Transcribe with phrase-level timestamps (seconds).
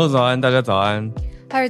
[0.00, 1.12] 洛早安，大家早安。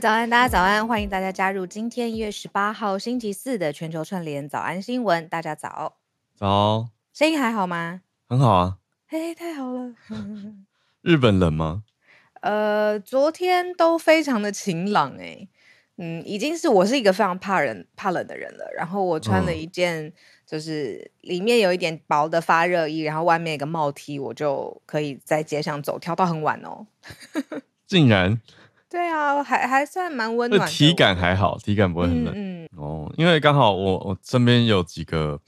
[0.01, 5.29] 早安，大家早安，欢迎大家加入今天一月十八号星期四的全球串联早安新闻。
[5.29, 5.97] 大家早，
[6.37, 8.03] 早，声音还好吗？
[8.29, 8.77] 很好啊。
[9.09, 9.93] 嘿，太好了。
[11.03, 11.83] 日本冷吗？
[12.43, 15.49] 呃，昨天都非常的晴朗诶。
[15.97, 18.65] 嗯，已经是我是一个非常怕人怕冷的人了。
[18.77, 20.13] 然后我穿了一件，
[20.47, 26.87] 就是里面有一点薄的发热衣，然后外面一个帽 T，我就可以在街上走，跳到很晚哦。
[27.91, 28.41] 竟然。
[28.89, 30.67] 对啊，还还算蛮温暖的。
[30.69, 32.33] 体感还好，体感不会很冷。
[32.37, 35.39] 嗯，嗯哦，因为刚好我我身边有几个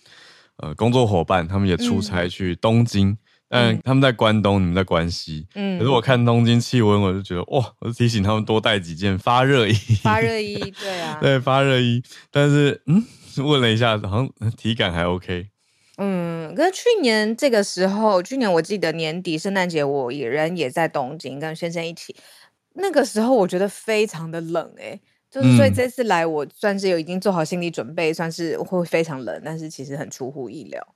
[0.56, 3.18] 呃工作伙伴，他们也出差去东京，嗯、
[3.48, 5.46] 但他们在关东，你们在关西。
[5.54, 5.78] 嗯。
[5.78, 9.72] 可是我看东京气温，我就觉得哇，我就提醒他们多带几件发热衣。
[10.02, 11.18] 发热衣， 对啊。
[11.20, 12.02] 对，发热衣。
[12.30, 13.04] 但是嗯，
[13.44, 15.48] 问了一下，好像体感还 OK。
[16.52, 22.14] 嗯，可是去年这个时候，去年我记得年底圣诞节，我也人也在东京，跟先生一起。
[22.74, 25.00] 那个时候我觉得非常的冷哎、欸，
[25.30, 30.86] 就是所以这次来我算是有已经做好心理准备，嗯、算是会非常冷，但是其实很出乎意料。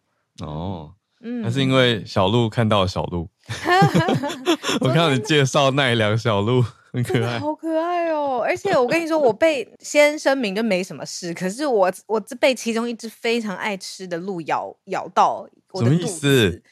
[0.41, 3.29] 哦，嗯，那是因为小鹿看到小鹿，
[4.81, 6.65] 我看到你介绍奈良小鹿
[6.97, 8.41] 很可爱，好可爱哦！
[8.43, 16.01] 而且我跟你说，我被先声明就没什么事，可是我我被其中一只非常爱吃的鹿咬咬到我的肚子。
[16.01, 16.63] 什么意思？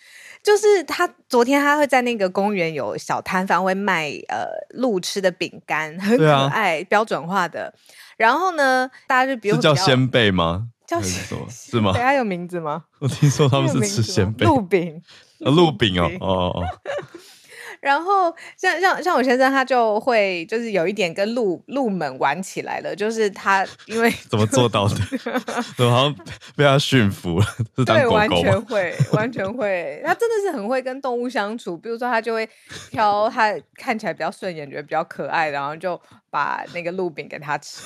[0.43, 7.75] 就是他昨天他会在那个公园有小摊贩会卖呃鹿吃的饼干，很可爱，啊、标准化的。
[8.17, 10.69] 然后呢，大家就比如叫鲜贝吗？
[10.87, 11.47] 叫什么？
[11.51, 11.93] 是吗？
[11.95, 12.85] 它有名字吗？
[13.01, 15.03] 我听说他们是吃鲜贝鹿饼，
[15.41, 16.65] 鹿饼哦哦哦。
[17.85, 24.95] 然后像像像我先生他就会就是有一点跟鹿鹿们玩起来了，就是他 因为怎么做到的？
[25.77, 26.17] 怎么好像
[26.57, 27.47] 被他驯服了？
[27.77, 28.11] 是当狗狗？
[28.11, 30.01] 对，完全会， 完全会。
[30.03, 31.77] 他真的是很会跟动物相处。
[31.77, 32.49] 比如说，他就会
[32.91, 37.83] 挑他看起来比较顺眼、觉得比较可爱，然后就把那个鹿饼给他吃。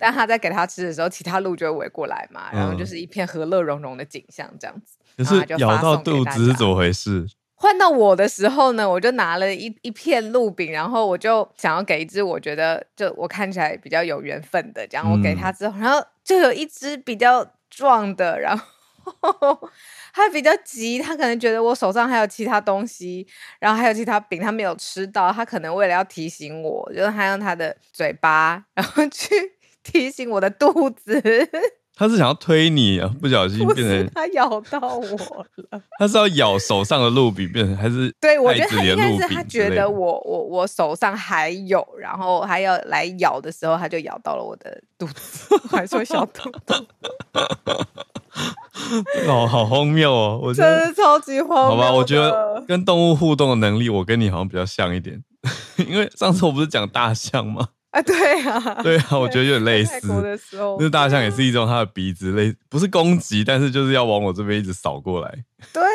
[0.00, 4.96] 但他在给他吃的时候，其他鹿就会围过来嘛，然后就是一片和乐融融的景象，这样子。
[5.16, 7.24] 可是咬到肚子是怎么回事？
[7.58, 19.70] 换到我的时候呢，我就拿了一一片鹿饼，然后我就想要给一只我觉得就我看起来比较有缘分的，这样我给他之后，嗯、然后就有一只比较壮的，然后
[20.12, 23.26] 他比较急，他可能觉得我手上还有其他东西，
[23.58, 29.52] 然后还有其他饼他没有吃到，他可能为了要提醒我，就是他用他的嘴巴，然后去
[29.82, 31.20] 提醒我的肚子。
[31.98, 35.80] 他是想要推你啊，不小心变成他咬到我了。
[35.98, 46.74] 他是要咬手上的鹿饼，变成还是对，我觉得他应该是他觉得我我我手上还有，然后还要来咬的时候，他就咬到了我的肚子， 还说小肚肚。
[49.26, 50.38] 哦，好荒谬哦！
[50.42, 51.76] 我真的超级荒谬。
[51.76, 55.18] 好吧，我觉得跟动物互动的能力，我跟你好像比较像一点，
[55.78, 57.68] 因为上次我不是讲大象吗？
[57.96, 60.06] 啊，对啊， 对啊，我觉得有点类似。
[60.78, 65.44] 那大象也是一种它的鼻子类，不是攻击，但是就是要往我这边一直扫过来。
[65.72, 65.88] 对啊，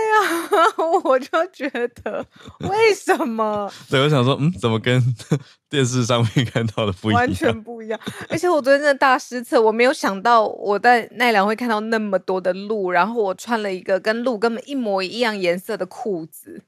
[1.03, 2.25] 我就觉得
[2.61, 3.71] 为什么？
[3.87, 4.99] 对，我想说，嗯，怎么跟
[5.69, 7.21] 电视上面看到的不一样？
[7.21, 7.99] 完全不一样。
[8.29, 16.63] 而且我昨天真的大失策，我没有想到我在奈良会看到那么多的鹿，然后我穿了一个跟鹿根本一模一样颜色的裤子。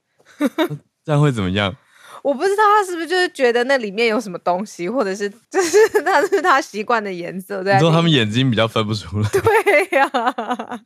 [1.04, 1.76] 这样会怎么样？
[2.24, 7.62] 我不知道他是不是就是觉得那里面有什么东西，或者是就是 那是他习惯的颜色。
[7.64, 9.28] 对，你说他们眼睛比较分不出来。
[9.30, 10.80] 对呀、啊，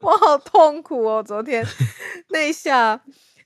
[0.00, 1.20] 我好痛苦哦！
[1.20, 1.66] 昨天
[2.28, 2.78] 那一下，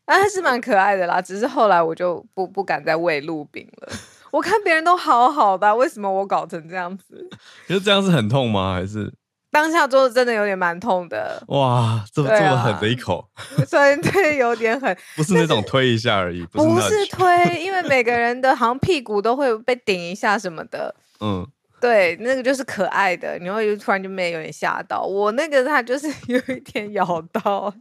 [0.04, 1.21] 啊，还是蛮可爱的啦。
[1.22, 3.93] 只是后来我就不不敢再喂鹿饼了。
[4.31, 7.27] 我看别人都好好的，为什么我搞成这样子？
[7.66, 8.75] 可是这样是很痛吗？
[8.75, 9.10] 还是？
[9.56, 13.27] 当下做的真的有点蛮痛的，哇，这么这么狠的一口，
[13.67, 17.27] 所以对，有点狠， 不是那种推一下而已，不是，推，
[17.65, 21.47] 因为每个人的好像屁股都会被顶一下什么的，嗯，
[21.81, 27.72] 对，那个就是可爱的，你会突然就没有点吓到，我那个他就是有一点咬到，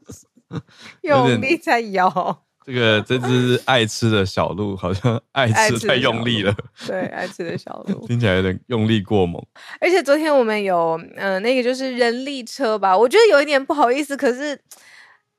[1.03, 2.44] 用力在咬。
[2.65, 6.55] 这个这只爱吃的小鹿好像 爱吃太用力了，
[6.87, 9.39] 对，爱吃的小鹿 听起来有点用力过猛。
[9.79, 14.59] 而且昨天我们有嗯、呃，那个就是人力车吧，我觉得有一点不好意思，可是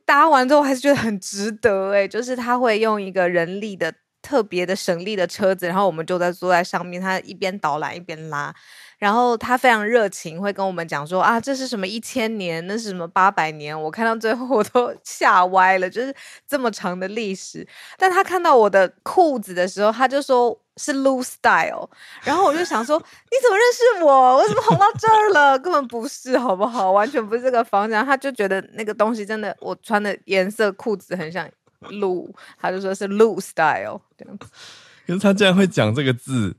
[0.04, 3.92] 搭完之后还是觉得很值得哎，就是他会用一个人力的
[4.22, 8.54] 特别的省力的车子，然后我们就在坐在上面，他一边导览一边拉。
[8.98, 13.78] 然后他非常热情，会跟我们讲说啊，这是什么一千年，那是什么八百年。
[13.80, 16.14] 我看到最后 我都吓歪了，就是
[16.48, 17.66] 这么长的历史。
[17.98, 21.88] 但他看到我的裤子的时候，他就说是 Loose Style。
[22.22, 22.98] 然后我就想说，
[23.30, 24.36] 你怎么认识我？
[24.38, 25.58] 我怎么红到这儿了？
[25.58, 26.92] 根本不是，好不好？
[26.92, 28.04] 完全不是这个方向。
[28.04, 31.46] 他就觉得那个东西真的，我穿的颜色裤子很像
[31.82, 34.46] lu，，他就说是 Loose Style 这样子。
[35.06, 36.56] 可是他竟然会讲这个字，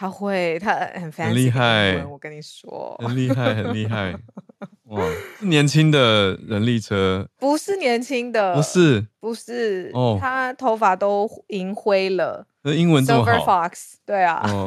[0.00, 2.02] 他会，他很很厉害。
[2.06, 4.14] 我跟你说，很厉害，很厉害。
[4.88, 5.04] 哇，
[5.38, 7.28] 是年轻的人力车？
[7.36, 9.90] 不是年轻的，不是，不是。
[9.92, 12.46] 哦，他头发都银灰了。
[12.62, 14.66] 那英文这么好？Silver Fox，对啊，哦、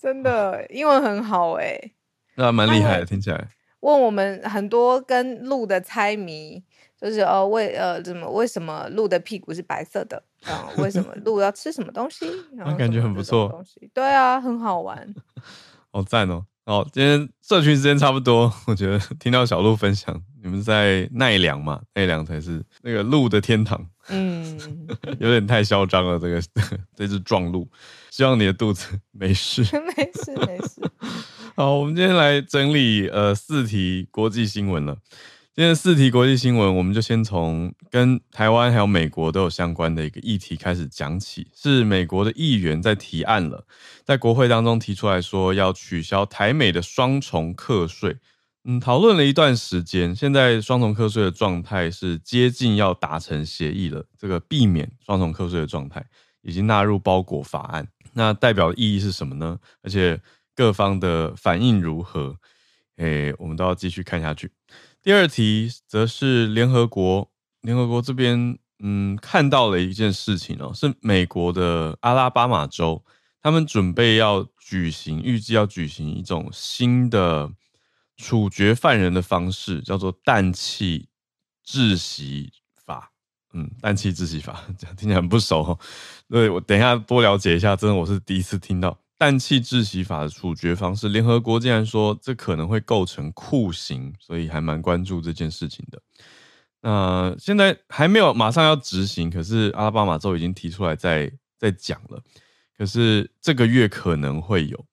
[0.00, 1.92] 真的英文很好哎、欸。
[2.36, 3.46] 那蛮厉害的，听起来。
[3.80, 6.64] 问我们很多跟鹿的猜谜。
[6.98, 10.68] 就是呃为呃怎么为什么鹿的屁股是白色的啊？
[10.78, 12.26] 为什么鹿要吃什么东西？
[12.56, 13.48] 然后感觉很不错。
[13.48, 15.14] 东西对啊，很好玩。
[15.90, 16.44] 好赞哦！
[16.64, 21.80] 好，今天社群时间差不多， 我觉得听到小鹿分享，你们在奈良嘛？
[21.94, 23.84] 奈良才是那个鹿的天堂。
[24.08, 24.58] 嗯，
[25.20, 26.40] 有点太嚣张了，这个
[26.96, 27.68] 这只壮鹿。
[28.10, 30.80] 希望你的肚子没事，没事没事。
[31.56, 34.96] 好，我们今天来整理呃四题国际新闻了。
[35.54, 41.46] 今天四题国际新闻，我们就先从跟台湾还有美国都有相关的一个议题开始讲起。
[41.54, 43.66] 是美国的议员在提案了，
[44.02, 48.16] 在国会当中提出来说要取消台美的双重课税。
[48.64, 54.06] 嗯，讨论了一段时间，现在双重课税的状态是接近要达成协议了。
[54.16, 56.02] 这个避免双重课税的状态
[56.40, 57.86] 已经纳入包裹法案。
[58.14, 59.58] 那代表的意义是什么呢？
[59.82, 60.18] 而且
[60.56, 62.36] 各方的反应如何？
[62.96, 64.50] 诶，我们都要继续看下去。
[65.02, 67.28] 第二题则是联合国，
[67.62, 73.04] 联合国这边嗯看到了一件事情哦，是美国的阿拉巴马州，
[73.42, 77.50] 他们准备要举行，预计要举行一种新的
[78.16, 81.08] 处决犯人的方式，叫做氮气
[81.66, 82.52] 窒息
[82.86, 83.10] 法。
[83.54, 85.78] 嗯，氮气窒息法， 这样听起来很不熟哦。
[86.28, 88.96] 对，我等一下多了解一下，真的我是第一次听到。
[89.22, 96.02] 氮气窒息法的处决方式，联合国竟然说这可能会构成酷刑，所以还蛮关注这件事情的。
[96.80, 102.20] 那现在还没有马上要执行，可是阿拉巴马州已经提出来在在讲了。
[102.76, 104.84] 可是这个月可能会有，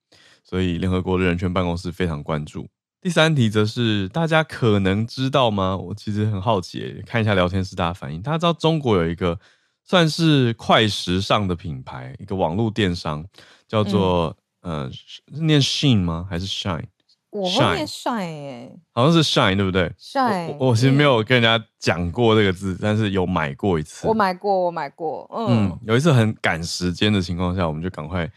[0.44, 2.68] 所以联合国的人权办公室非常关注。
[3.02, 5.76] 第三题则是大家可能知道吗？
[5.76, 8.22] 我其实很好奇，看一下聊天室大家反应。
[8.22, 9.40] 大家知道中国有一个
[9.86, 13.26] 算是快时尚的品牌，一个网络电商。
[13.69, 16.27] 叫做、嗯、呃，是念 Shine 吗？
[16.30, 16.83] 还是 Shine？
[17.31, 20.56] 我会念 Shine 耶，好像是 Shine 对不对？Shine。
[20.57, 24.07] 我，我其实没有跟人家讲过这个字，但是有买过一次。
[24.07, 25.30] 我买过，我买过。
[25.31, 28.27] 嗯，嗯有一次很赶时间的情况下，我们就赶快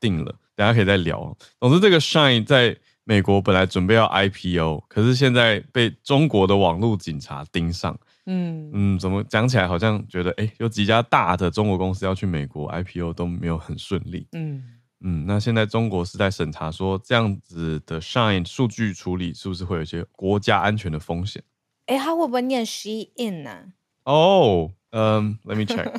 [0.00, 0.34] 定了。
[0.56, 1.36] 大家可以再聊。
[1.60, 7.96] 总之，这个 Shine 在美国本来准备要 IPO，可是现在被中国的网络警察盯上。
[8.26, 14.26] 嗯嗯，怎么讲起来好像觉得，哎、欸，有几家大的中国公司要去美国 IPO 都没有很顺利。
[14.32, 14.62] 嗯。
[15.02, 21.42] 嗯，那现在中国是在审查，说这样子的 Shine 数据处理是不是会有一些国家安全的风险？
[21.86, 23.72] 哎、欸，他会不会念 Shein 呢？
[24.04, 25.90] 哦，嗯，Let me check。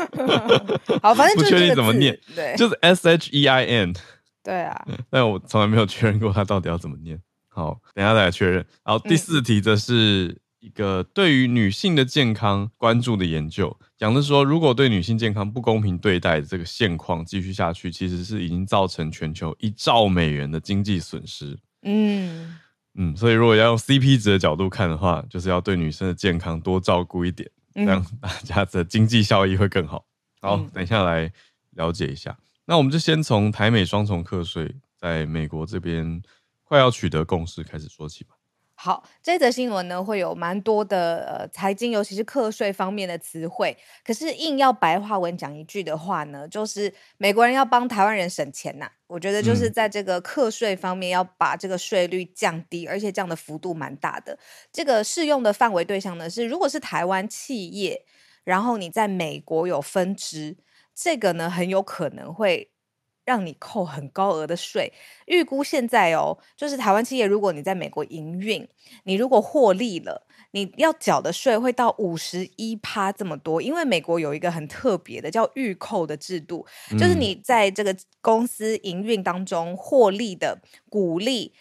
[1.02, 3.94] 好，反正就不确定怎么念，对，就是 S H E I N。
[4.44, 7.20] 对啊，但我从来没有确认过他到底要怎么念。
[7.48, 8.64] 好，等一下再来确认。
[8.84, 10.28] 然后第四题则是。
[10.28, 21.58] 嗯一个对于女性的健康关注的研究，讲的是说，如果对女性健康不公平对待的这个现况继续下去，其实是已经造成全球一兆美元的经济损失。
[21.82, 22.58] 嗯
[22.94, 30.04] 嗯，所以如果要用 CP 值的角度看的话，就是要对女生的健康多照顾一点，这样大家的经济效益会更好。
[30.42, 31.32] 好，等一下来
[31.70, 32.36] 了解一下。
[32.66, 36.22] 那我们就先从台美双重课税在美国这边
[36.64, 38.35] 快要取得共识开始说起吧。
[38.78, 43.74] 好，这则新闻呢会有蛮多的呃财经，尤其是课税方面的词汇。
[44.04, 48.92] 可是硬要白话文讲一句的话呢，就是美国人要帮台湾人省钱呐、啊。
[49.06, 54.38] 我觉得就是在这个课税方面要把这个税率降低，而且降的幅度蛮大的。
[54.70, 58.04] 这个适用的范围对象呢是，如果是台湾企业，
[58.44, 60.58] 然后你在美国有分支，
[60.94, 62.70] 这个呢很有可能会。
[63.26, 64.90] 让你扣很高额的税，
[65.26, 68.66] 预估现在哦，就是台湾企业，如果你在美国营运，
[69.04, 81.52] 你如果获利了，你要缴的税会到五十一趴这么多，因为美国有一个很特别的叫预扣的制度，嗯、就是你在这个公司营运当中获利的股利，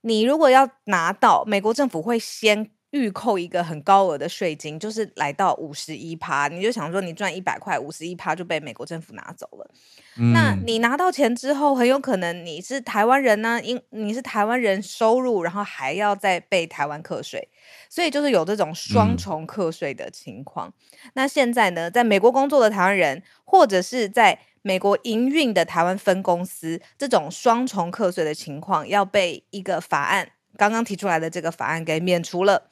[0.00, 2.70] 你如果要拿到，美国政府会先。
[2.92, 9.70] 预扣一个很高额的税金，就是来到五十一趴，你就想说你赚一百块，五十一趴就被美国政府拿走了。
[10.16, 17.48] 嗯、那你拿到钱之后，很有可能你是台湾人呢、啊，因你是台湾人收入，然后还要再被台湾课税，
[17.88, 20.68] 所以就是有这种双重课税的情况。
[20.68, 30.32] 嗯、那现在呢，在美国工作的台湾人，或者是在美国营运的台湾分公司，这种双重课税的情况，要被一个法案。
[30.62, 32.70] 刚刚提出来的这个法案给免除了，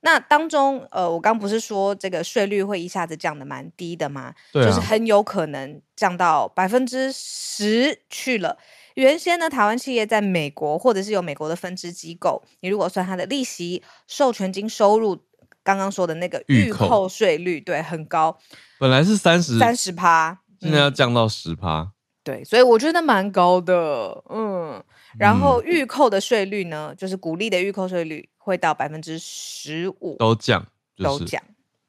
[0.00, 4.34] 那当中，呃，我刚不是说这个税率会一下子降的蛮低的吗？
[4.52, 8.58] 对啊，就是很有可能降到百分之十去了。
[8.94, 15.16] 原先呢，台湾企业在美国或者是有美国的分支机构，你如果算它的利息、授权金收入，
[15.62, 18.36] 刚刚说的那个预扣税率，对，很高，
[18.80, 21.92] 本来是三十三十趴，现在要降到十趴，嗯，
[22.24, 24.82] 对，所以我觉得蛮高的，嗯。
[25.18, 30.64] 然后预扣的税率呢，就是鼓励的预扣税率会到百分之十五，都降，
[30.96, 31.42] 就是、都降，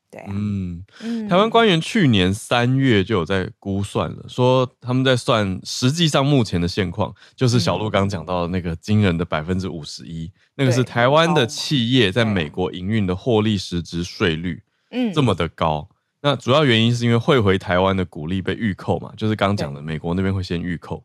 [0.09, 0.83] 对、啊，嗯，
[1.29, 15.87] 台湾官员去年三月就有在估算了，说他们在算，实际上目前的现况就是小鹿刚讲到的那个惊人的百分之五十一，那个是台湾的企业在美国营运的获利实质税率，嗯，这么的高，
[16.21, 21.03] 那主要原因是因为汇回台湾的股利被预扣嘛，就是刚讲的美国那边会先预扣。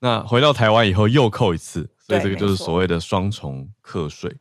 [0.00, 4.36] 那回到台湾以后又扣一次，所以这个就是所谓的双重课税。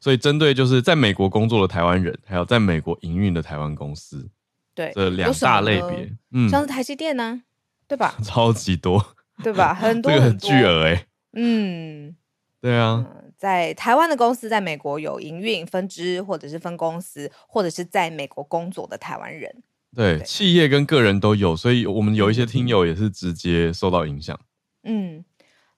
[0.00, 4.28] 所以针对就是在美国工作的台湾人，还有在美国营运的台湾公司，
[4.74, 7.42] 对这两大类别，嗯，像是台积电呢、啊，
[7.86, 8.16] 对吧？
[8.24, 9.72] 超级多，对吧？
[9.72, 12.16] 很 多，这个很巨额哎，嗯，
[12.60, 19.62] 对啊，嗯、在台湾的公司在美国有营运分支或者是分公司，或者是在美国工作的台湾人，
[19.94, 24.36] 对，对企业跟个人都有，所以我们有一些听友也是直接受到影响。
[24.84, 25.24] 嗯，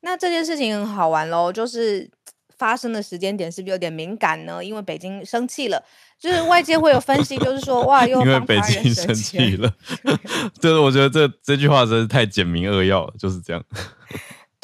[0.00, 2.11] 那这件事情很好玩喽，就是
[2.56, 4.64] 发生的时间点是不是有点敏感呢？
[4.64, 5.82] 因为北京生气了，
[6.18, 9.73] 就是外界会有分析，就是说哇， 又因为北京生气了，
[10.61, 13.62] 就是我觉得这这句话真是太简明扼要了，就是这样。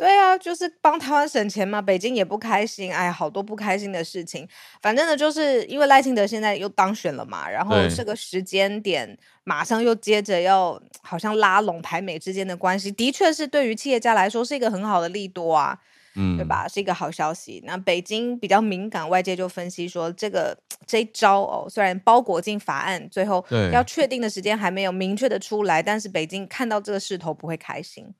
[0.00, 4.48] 对啊，就是帮台湾省钱嘛，北京也不开心，哎，好多不开心的事情。
[4.80, 15.78] 反正呢，就是因为赖清德现在又当选了嘛，然后这个时间点马上又接着要好像拉拢台美之间的关系，的确是对于企业家来说是一个很好的利多啊，
[16.14, 16.66] 嗯，对吧？
[16.66, 17.62] 是一个好消息。
[17.66, 28.14] 那北京比较敏感，外界就分析说，这个这一招哦，虽然包裹进法案，最后要确定的时间还没有明确的出来，但是北京看到这个势头不会开心。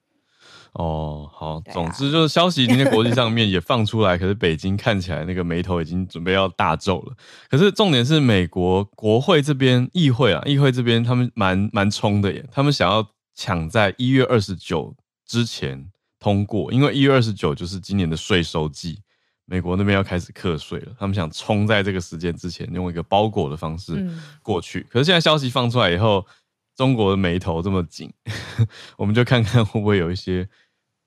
[0.75, 7.17] 哦，好，啊、总之就是消息今天国际上面也放出来， 可是北京看起来那个眉头已经准备要大皱了。
[7.49, 14.95] 可是重点是美国国会这边议会啊，议会这边他们蛮蛮冲的耶，他们想要抢在一月二十九
[15.27, 19.00] 之前通过，因为一月二十九就是今年的税收季，
[19.47, 24.09] 美国那边要开始课税了，他们想冲在这个时间之前，用一个包裹的方式
[24.41, 24.81] 过去。
[24.81, 26.25] 嗯、可是现在消息放出来以后。
[26.81, 28.11] 中国的眉头这么紧，
[28.97, 30.49] 我们就看看会不会有一些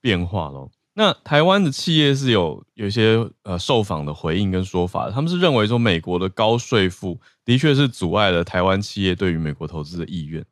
[0.00, 0.70] 变化喽。
[0.92, 10.44] 那台湾的企业是有有一些呃受访的回应跟说法，他们是认为说美国的高税负的确是阻碍了台湾企业对于美国投资的意愿。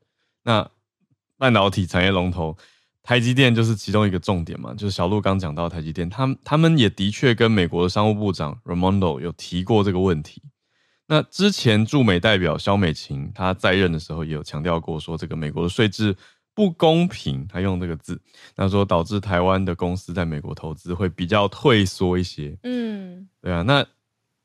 [0.43, 0.69] 那
[1.38, 2.57] 半导体产业龙头
[3.05, 10.43] 台积电就是其中一个重点嘛，就是小鹿刚讲到台积电，他们他们也的确跟美国的商务部长 Ramondo 有提过这个问题。
[11.06, 16.16] 那之前驻美代表肖美琴，她在任的时候也有强调过，说这个美国的税制
[16.54, 18.21] 不公平，她用这个字，
[18.56, 22.56] 那说导致台湾的公司在美国投资会比较退缩一些。
[22.62, 23.62] 嗯，对啊。
[23.62, 23.85] 那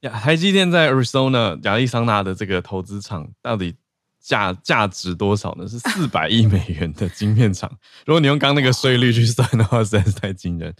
[0.09, 3.75] 台积电在 Arizona 亚利桑那的这个投资厂到底
[4.19, 5.67] 价价值多少呢？
[5.67, 7.69] 是 四百亿美元的晶片厂。
[8.05, 10.73] 如果你用刚那个税率去算的话，实在是太惊人。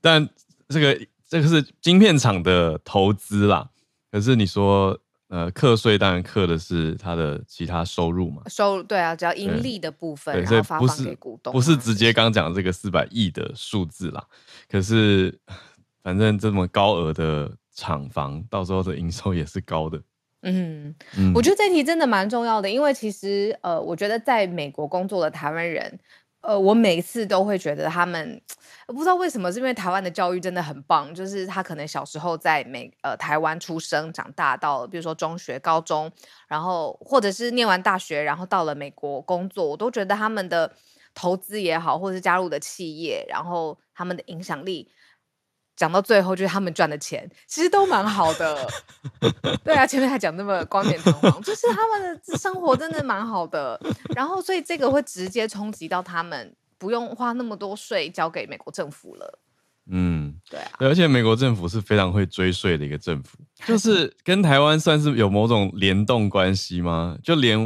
[0.00, 0.28] 但
[0.68, 3.68] 这个这个是晶片厂的投资啦。
[4.12, 4.96] 可是你说，
[5.28, 8.42] 呃，课税当然课的是他的其他收入嘛？
[8.46, 14.22] 收入对啊，只要盈利的部分，然后发放给股东，不是直接刚讲的这个四百亿的数字啦。
[14.70, 15.36] 可是，
[16.02, 19.98] 反正这么高额的厂房，到时候的营收也是高的。
[20.42, 25.98] 嗯，嗯，我觉得这题真的蛮重要的，因为其实，呃，我觉得在美国工作的台湾人。
[26.42, 28.40] 呃，我每次都会觉得他们，
[28.88, 36.10] 不知道为什么，是因为台湾的教育真的很棒，就是他可能小时候在美呃台湾出生长大，到比如说中学、高中，
[36.48, 40.72] 然后或者是念完大学，然后到了美国工作，我都觉得他们的
[41.14, 44.90] 投资也好，或者是加入的企业，然后他们的影响力。
[45.74, 48.68] 讲到最后，就是他们赚的钱其实都蛮好的，
[49.64, 53.80] 对啊，前面还讲那么冠冕堂皇，就是他们的 生活真的蛮好的。
[54.14, 59.38] 然后，所以这个会直接冲击到他们，不用花那么多税交给美国政府了。
[59.90, 67.16] 嗯，对啊，而且美国政府是非常会追税的一个政府， 就是跟台湾算是有某种联动关系吗？
[67.22, 67.58] 就连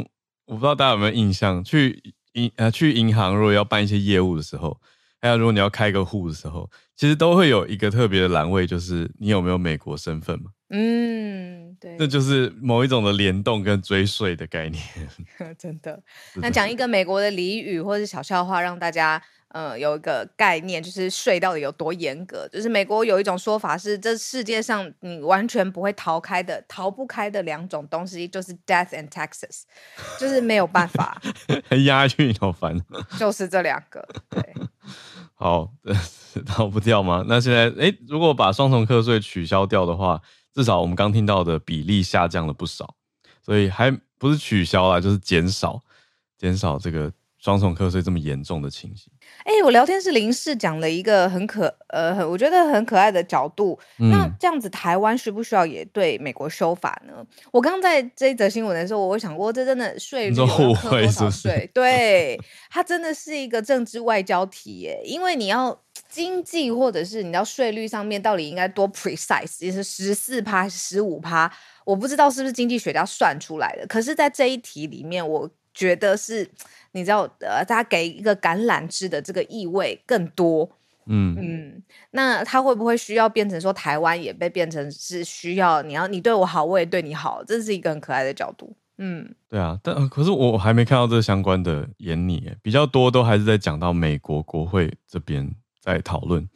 [0.45, 4.79] 我不知道大家有没有印象，去银呃去银行如果要办一些业务的时候。
[5.21, 10.51] 还有，如果你要开个户的时候，其实都会有一个特别的栏位，就是你有没有美国身份嘛？
[10.69, 14.83] 嗯，对，这就是某一种的联动跟追税的概念。
[15.57, 16.03] 真的，
[16.35, 22.47] 那讲一个美国的俚语或者小笑话，让大家呃，有一个概念，就是税到底有多严格。
[22.49, 29.63] 就是美国有一种说法是，这世界上你完全不会逃开的、逃不开的两种东西，就是 death and taxes，
[30.19, 31.21] 就是没有办法。
[31.69, 32.77] 很押韵好烦。
[33.17, 34.05] 就是这两个。
[34.29, 34.53] 对。
[35.33, 35.71] 好，
[36.45, 37.23] 逃不掉吗？
[37.27, 40.21] 那现在，哎，如果把双重课税取消掉的话，
[40.53, 42.95] 至少我们刚听到的比例下降了不少，
[43.41, 45.81] 所以还不是取消啦，就是减少，
[46.37, 47.13] 减少这个。
[47.39, 53.79] 双重课税这么严重的情形，哎、欸，我聊天是林氏讲了一个很可呃，很我觉得很可爱的角度。
[53.99, 57.25] 嗯、那这样子，台湾需不需要也对美国修法呢？
[57.51, 61.69] 我刚刚在这一则新闻的时候，我会想过，这真的税率互惠是不是？
[61.73, 65.79] 对， 它真的是一个政治外交题耶，因为你要
[66.09, 71.51] 经济或者是你要税率上面到底应该多 precise，也是十四趴还是十五趴？
[71.85, 73.87] 我不知道是不是经济学家算出来的。
[73.87, 76.49] 可是，在这一题里面，我觉得是。
[76.93, 80.67] 你知道，呃，他给一个橄榄枝的这个意味更多，
[81.05, 95.47] 嗯嗯，那他会不会需要变成说台湾也被变成是需要你要你对我好，我也对你好，这是一个很可爱的角度，嗯，对啊，但可是我还没看到这相关的演拟，比较多都还是在讲到美国国会这边
[95.79, 96.49] 在讨论，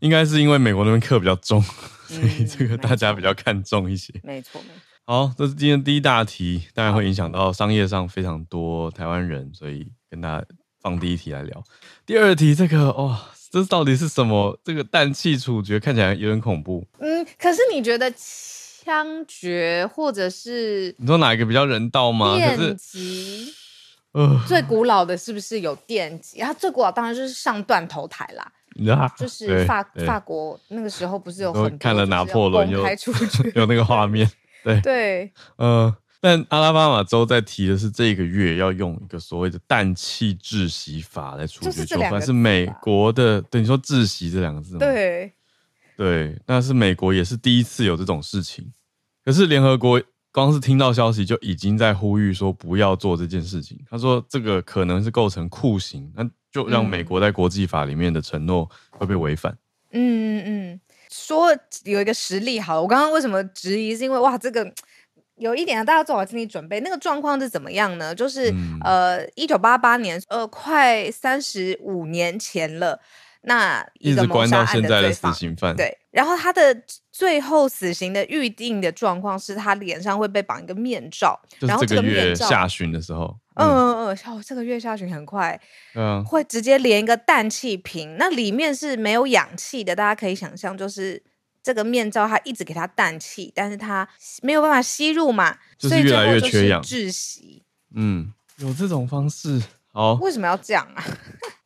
[0.00, 1.62] 应该是因为美国那边课比较重，
[2.04, 4.87] 所以这个大家比较看重一些，没错没错。
[5.10, 10.46] 好，这是今天第一大题，当然会影响到商业上非常多台湾人，所以跟大家
[10.82, 11.64] 放第一题来聊。
[12.04, 13.18] 第二题，这个哦，
[13.50, 14.60] 这到底是什么？
[14.62, 16.86] 这个氮气处决看起来有点恐怖。
[16.98, 22.36] 嗯，可是你觉得枪决或者是你说哪一个比较人道吗？
[22.36, 23.50] 电击，
[24.12, 26.38] 呃，最古老的是不是有电击？
[26.38, 28.52] 然后最古老当然就是上断头台啦，
[28.94, 32.84] 啊、就是法法国那个时候不是有很多看了拿破仑有
[33.56, 34.30] 有那个画面。
[34.64, 43.40] 对对，呃，但阿拉巴马州在提的是这个月要用一个所谓的氮气窒息法来处决囚犯，是美国的。
[43.42, 44.78] 对，你说窒息这两个字吗？
[44.80, 45.32] 对，
[45.96, 48.70] 对，那是美国也是第一次有这种事情。
[49.24, 53.78] 可是联合国光是听到消息就已经在呼吁说不要做这件事情。
[53.88, 59.56] 他说这个可能是构成酷刑，那就让美国在国际法里面的承诺会被违反。
[59.92, 60.80] 嗯嗯嗯。
[61.10, 63.96] 说有一个实例好了，我刚刚为什么质疑？
[63.96, 64.72] 是因为哇，这个
[65.36, 66.80] 有一点啊，大家做好心理准备。
[66.80, 68.14] 那个状况是怎么样呢？
[68.14, 73.00] 就是、嗯、呃，一九八八年，呃，快三十五年前了。
[73.48, 84.06] 那一直关到现在的死刑犯，对，然后他的最后死刑的预定的状况是他脸上会被绑一个面罩，然后这个月下旬的时候，嗯嗯。
[84.08, 85.58] 嗯，哦，这个月下旬很快，
[85.94, 91.22] 嗯，会直接连一个氮气瓶，那里面是没有氧气的，大家可以想象，就是
[91.62, 94.06] 这个面罩它一直给它氮气，但是它
[94.42, 97.62] 没有办法吸入嘛，就是越来越缺氧，窒息，
[97.94, 101.04] 嗯，有这种方式，好，为什么要这样啊？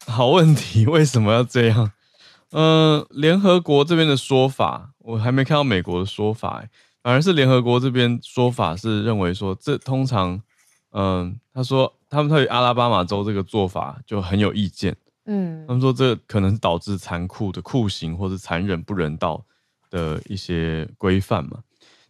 [0.06, 1.92] 好问题，为什么要这样？
[2.50, 6.68] 嗯、 呃，联合国这边的说法，我还没看到美国的说法，哎，
[7.02, 10.42] 反而是联合国这边说法是认为说，这通常，
[10.90, 19.44] 嗯、呃，他说他们对于阿拉巴马州这个做法就很有意见，嗯，他们说这可能是导致残酷的酷刑或者残忍不人道
[19.88, 21.60] 的一些规范嘛。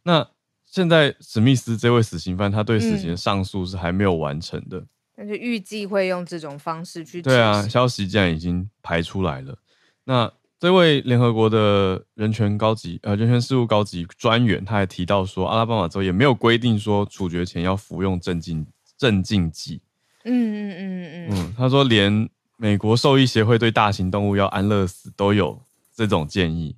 [0.02, 0.26] 那
[0.66, 4.78] 现在史密斯这位死刑犯，他对死刑的上诉是还没有完成的。
[4.78, 7.20] 嗯那就预计会用这种方式去。
[7.20, 9.58] 对啊，消息既然已经排出来了。
[10.04, 19.80] 那这位联合国的人权高级呃人权事务高级专员，他还提到说，阿拉巴马州也没有规定说处决前要服用镇静镇静剂。
[20.24, 25.60] 嗯嗯嗯嗯嗯，他说连美国兽医协会对大型动物要安乐死都有
[25.94, 26.76] 这种建议，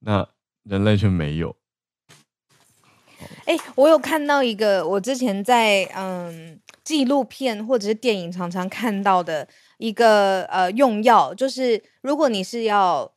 [0.00, 0.28] 那
[0.64, 1.54] 人类却没有。
[3.46, 6.60] 哎、欸，我有看到一个，我之前在嗯。
[6.88, 9.46] 纪录片或者是电影常常看到的
[9.76, 13.12] 一个呃用药，就是如果你是要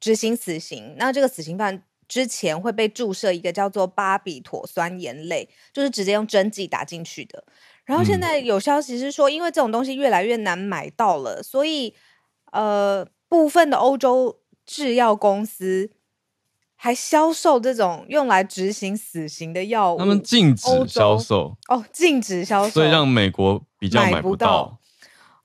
[0.00, 7.44] 执行死刑，那这个死刑犯之前会被注射一个叫做巴比妥酸盐类，就是直接用针剂打进去的。
[7.84, 11.94] 然后现在有消息是说，因为这种东西越来越难买到了，所以
[12.52, 15.90] 呃部分的欧洲制药公司。
[16.82, 24.80] 还销售这种用来执行死刑的药物，他们禁止销售哦，禁止销售，所以让美国比较买不到，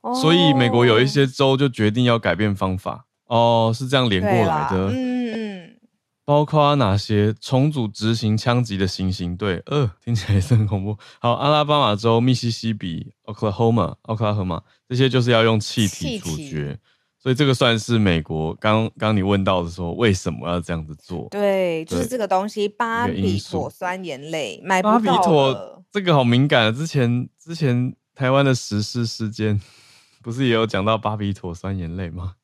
[0.00, 5.76] 不到所以美国有一些州就决定要改变方法哦，是这样连过来的，嗯嗯，
[6.24, 10.96] 包括哪些重组执行枪击的行刑队，呃，听起来也是很恐怖。
[11.20, 16.78] 好，阿拉巴马州、密西西比、Oklahoma、奥克拉荷马这些就是要用气体处决。
[17.26, 21.26] 所以这个算是美国刚刚你问到的时候，为什么要这样子做？
[21.28, 24.92] 对，就是这个东西巴比妥酸盐类买不到。
[24.92, 26.70] 巴比妥这个好敏感啊！
[26.70, 29.60] 之前之前台湾的实施事件
[30.22, 32.34] 不是也有讲到巴比妥酸盐类吗？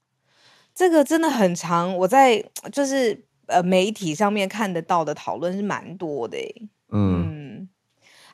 [0.75, 6.37] 这个真的很长，我在就是呃媒体上面看得到的讨论是蛮多的。
[6.91, 7.23] 嗯。
[7.23, 7.42] 嗯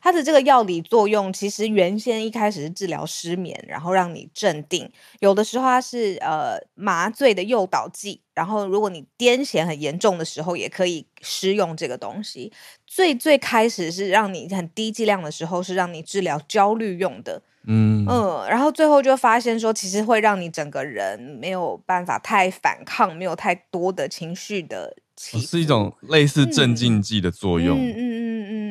[0.01, 4.89] 它的这个药理作用，其实原先一开始是治疗失眠，然后让你镇定。
[5.19, 12.51] 有的时候它是呃麻醉的诱导剂，然后如果你癫痫很严重的时候，也可以施用这个东西。
[12.87, 17.41] 最最开始是让你很低剂量的时候，是让你治疗焦虑用的。
[17.67, 27.77] 嗯嗯，然后最后就发现说，其实会让你整个人没有办法太反抗，没有太多的情绪的是一种类似镇静剂的作用。
[27.77, 27.95] 嗯嗯嗯。
[27.95, 28.68] 嗯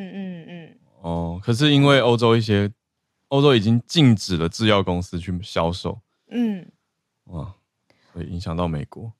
[1.09, 2.71] 哦，可是因为欧洲一些
[3.29, 6.71] 欧洲已经禁止了制药公司去销售，嗯，
[7.25, 7.55] 哇，
[8.13, 9.11] 会影响到美国。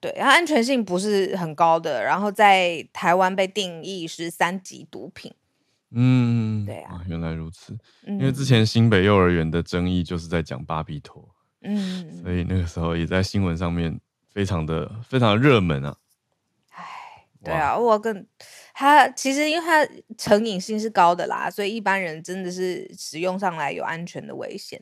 [0.00, 5.32] 对，它安全性不是很高的，然后在台湾被定义是三级毒品。
[5.90, 7.76] 嗯，对啊，原来如此。
[8.06, 11.28] 因为之前新北幼儿园的争议就是在讲巴比妥，
[11.62, 15.96] 嗯， 所以那个时候也在新闻上面非常的非常的热门啊。
[16.70, 16.84] 哎
[17.42, 18.26] 对啊，我跟
[18.80, 19.84] 它其实因为它
[20.16, 24.80] 成瘾性是高的啦，所以一般人真的是使用上来有安全的危险。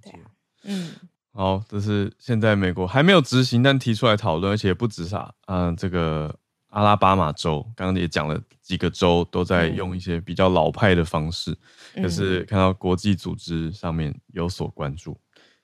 [0.00, 0.30] 对啊，
[0.62, 0.92] 嗯，
[1.32, 6.32] 好，这是现在美国还没有执行，但提出来讨论，而且不止啥，嗯，这个
[6.68, 11.52] 阿拉巴马州刚刚也讲了几个州都在用一些比较老派的方式，
[11.96, 15.18] 可、嗯、是看到国际组织上面有所关注。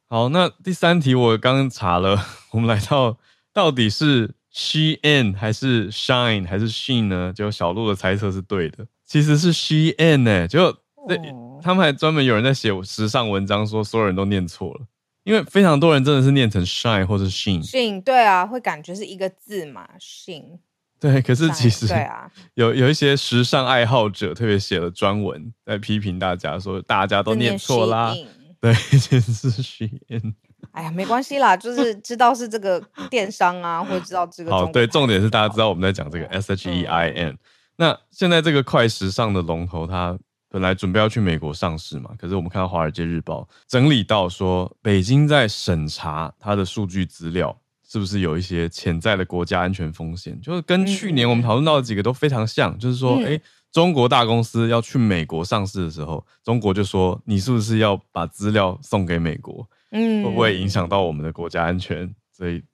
[0.07, 2.19] 好，那第三题我刚刚查了，
[2.51, 3.17] 我们来到
[3.53, 4.35] 到底是。
[4.55, 7.33] Shein 还是 Shine 还是 Shein 呢？
[7.35, 10.47] 就小鹿的猜测是对的，其实是 Shein 呢、欸。
[10.47, 10.71] 就
[11.09, 14.87] 对、哦，他们还专门有人在写时尚文章，说所有人都念错了，
[15.25, 17.69] 因为非常多人真的是念成 Shine 或者 Shein。
[17.69, 20.61] Shein 对啊，会感觉是一个字嘛，Shein。
[21.01, 28.15] 对，可是其实对啊，有有一些时尚爱好者特别写了专文在批评大家，说大家都念错啦。
[28.61, 30.35] 对，其实是 Shein。
[30.73, 34.51] 哎呀，没关系啦，就是 知道是这个电商啊，或者知道这个。
[34.51, 37.39] 好，对，重点是大家知道我们在讲这个 S H E I N。
[37.77, 40.17] 那现在这个快时尚的龙头，它
[40.49, 50.41] 本来准备要去美国上市嘛，可是我们看到《华尔街日报》整理到说，北京在审查它的数据资料，是不是有一些潜在的国家安全风险？
[50.41, 53.41] 就是跟去年我们讨论到的几个都非常像，就是说，哎，
[53.73, 59.69] 中国大公司要去美国上市的时候，中国就说，你是不是要把资料送给美国？
[59.97, 62.13] 嗯，会不会影响到我们的国家安全？
[62.33, 62.65] 所以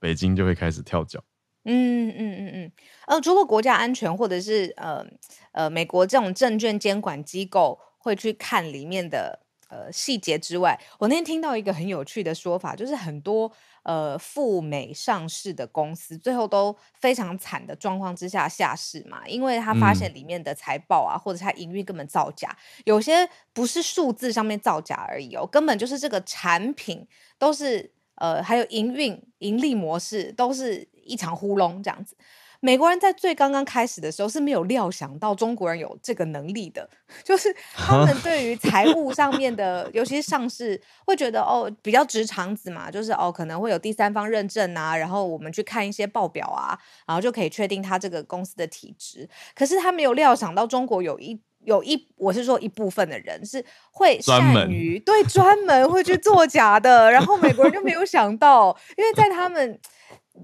[0.00, 1.22] 北京就会开始跳脚。
[1.64, 2.72] 嗯嗯嗯嗯，
[3.06, 5.06] 呃，除了国家安全，或者是呃
[5.52, 13.52] 呃美国这种证券监管机构会去看里面的呃细节之外，我那天听到一个很有趣的说法，就是很多。
[13.88, 32.14] 呃，赴美上市的公司最后都非常惨的状况之下下市嘛，因为他发现里面的财报啊，嗯、或者他营运根本造假，有些不是数字上面造假而已哦，根本就是这个产品都是呃，还有营运盈利模式都是一场糊弄这样子。
[32.60, 36.88] 美国人在最刚刚开始的时候是没有料想到中国人有这个能力的，
[37.22, 49.28] 就是他们 对于财务上面的，尤其是上市，会觉得哦比较直肠子嘛，就是哦可能会有第三方认证啊，然后我们去看一些报表啊，然后就可以确定他这个公司的体质。
[49.54, 59.78] 可是他没有料想到中国有一有一，我是说一部分的人是会善于对专门会去作假的，然后美国人就没有想到，因为在他们。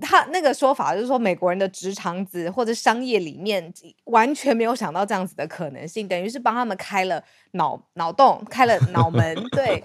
[0.00, 3.72] 他那个说法就是说，美国人的直肠子或者商业里面
[4.04, 9.82] 完全没有想到这样子的可能性，等于是帮他们开了脑脑洞，开了脑门，对，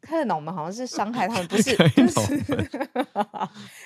[0.00, 2.42] 开了脑门好像是伤害他们，不是，就是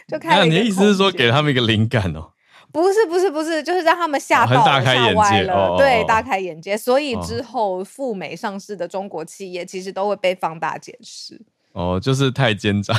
[0.09, 0.45] 就开了。
[0.45, 2.33] 你的意思是说给他们一个灵感哦？
[2.73, 6.75] 不是，不是，不是，就是让他们吓到了，大开眼界了，对，大开眼界。
[6.75, 11.39] 所以之后赴美上市的中国企业其实都会被放大检视。
[11.73, 12.95] 哦，就是太奸诈，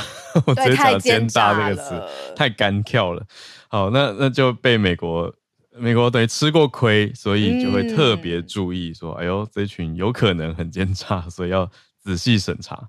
[0.46, 2.02] 我直接讲奸诈这个词，
[2.34, 3.24] 太干跳了。
[3.68, 5.32] 好，那那就被美国
[5.76, 11.70] 美国等于吃过亏，所以就会特别注意说，嗯、哎呦，这群有可能很奸诈，所以要
[12.02, 12.88] 仔细审查。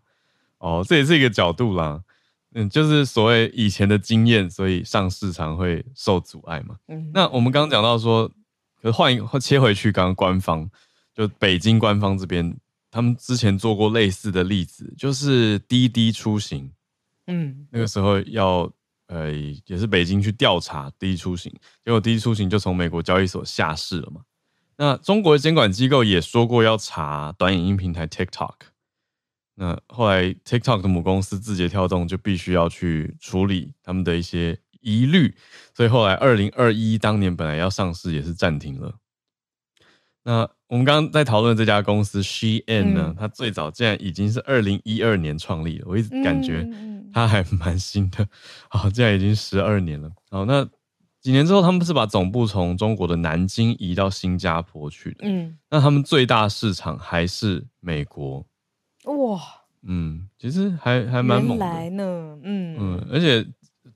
[0.57, 2.01] 哦，这也是一个角度啦。
[2.55, 6.77] 嗯，就是所谓以前的经验，所以上市场会受阻碍嘛。
[6.87, 8.31] 嗯，那我们刚刚讲到说，
[8.81, 10.67] 可换一个切回去，刚刚官方
[11.13, 12.57] 就北京官方这边。
[12.95, 16.71] 他们之前做过类似的例子，就是滴滴出行，
[17.27, 18.71] 嗯，那个时候要
[19.07, 19.29] 呃
[19.65, 21.51] 也是北京去调查滴滴出行，
[21.83, 24.21] 结果滴滴出行就从美国交易所下市了嘛。
[24.77, 28.55] 那中国的监管机构也说过要查短影音平台 TikTok，
[29.55, 35.35] 那后来 TikTok 的母公司字节跳动就必须要去处理他们的一些疑虑，
[35.73, 38.99] 所以后来二零二一当年本来要上市也是暂停了。
[40.23, 46.67] 那我们刚刚在讨论这家公司 SHEIN 呢，嗯、它最早竟然已经是二零一二年创立了，我一直感觉
[47.13, 48.27] 它还蛮新的，
[48.69, 50.09] 好，竟然已经十二年了。
[50.31, 50.67] 好，那
[51.21, 55.27] 几年之后，他们是把总部从中国的南京移到新加坡去的。
[55.27, 58.45] 嗯，那他们最大市场还是美国。
[59.03, 59.39] 哇，
[59.83, 61.65] 嗯，其实还还蛮猛的。
[61.65, 63.45] 嗯嗯，而且。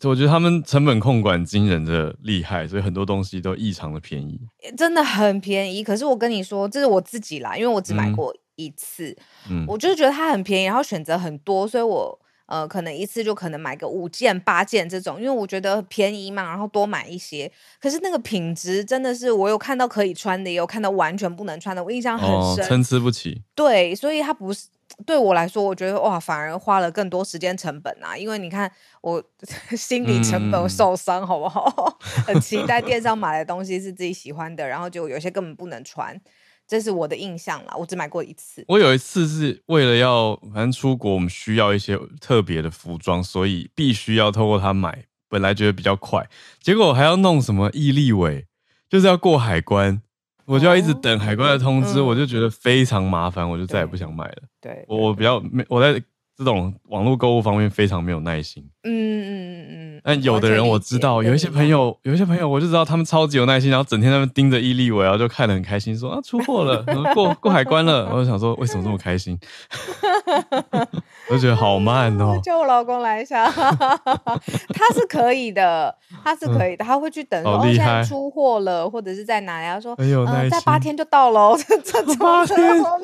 [0.04, 4.40] 我觉得他们成本控管惊人的厉害，所以很多东西都异常的便宜，
[4.78, 5.84] 真的很便宜。
[5.84, 9.14] 可是我跟你说，这是我自己啦，因为我只买过一次，
[9.50, 17.52] 嗯，我就是觉得它很便宜，然后选择很多，所以我呃可能一次就可能买个五件八件这种，因为我觉得便宜嘛，然后多买一些。
[17.82, 23.42] 可是那个品质真的是，我有看到可以穿的，也有看到完全不能穿的，我印象很深，参差不齐。
[23.54, 24.68] 对，所以它不是。
[25.06, 28.18] 对我来说，我觉得哇，反而花了更多时间成本啊！
[28.18, 28.72] 因为你看，
[29.02, 29.24] 我
[29.78, 31.98] 心理成本受伤，好不好？
[32.18, 36.20] 嗯、 很期待电商 买的东西是自己喜欢的，然后就有些根本不能穿，
[36.68, 37.74] 这是我的印象啦。
[37.78, 38.66] 我只买过一次。
[38.68, 45.06] 我有一次是为了要，反正出国我们需要一些特别的服装，所以必须要透过它买。
[45.30, 46.28] 本来觉得比较快，
[46.60, 48.48] 结果我还要弄什么毅力伟，
[48.90, 50.02] 就是要过海关。
[50.50, 54.42] 我就要一直等海关的通知，嗯、我就觉得非常麻烦，我就再也不想买了。
[54.60, 56.02] 对，我我比较没我在
[56.40, 58.64] 这种网络购物方面非常没有耐心。
[58.84, 60.02] 嗯嗯嗯嗯。
[60.06, 66.82] 但有的人我知道，有一些朋友，有一些朋友我就知道他们超级有耐心，然后整天他们盯着伊利伟，然后就看得很开心，说啊出货了，
[67.14, 68.10] 过过海关了。
[68.14, 69.38] 我就想说为什么这么开心？
[71.30, 72.40] 我就觉得好慢哦。
[72.42, 82.58] 叫我老公来一下， 他是可以的，他是可以的，他会去等，说现在出货了，或者是在哪里，他说呃在八天就到喽，这这八天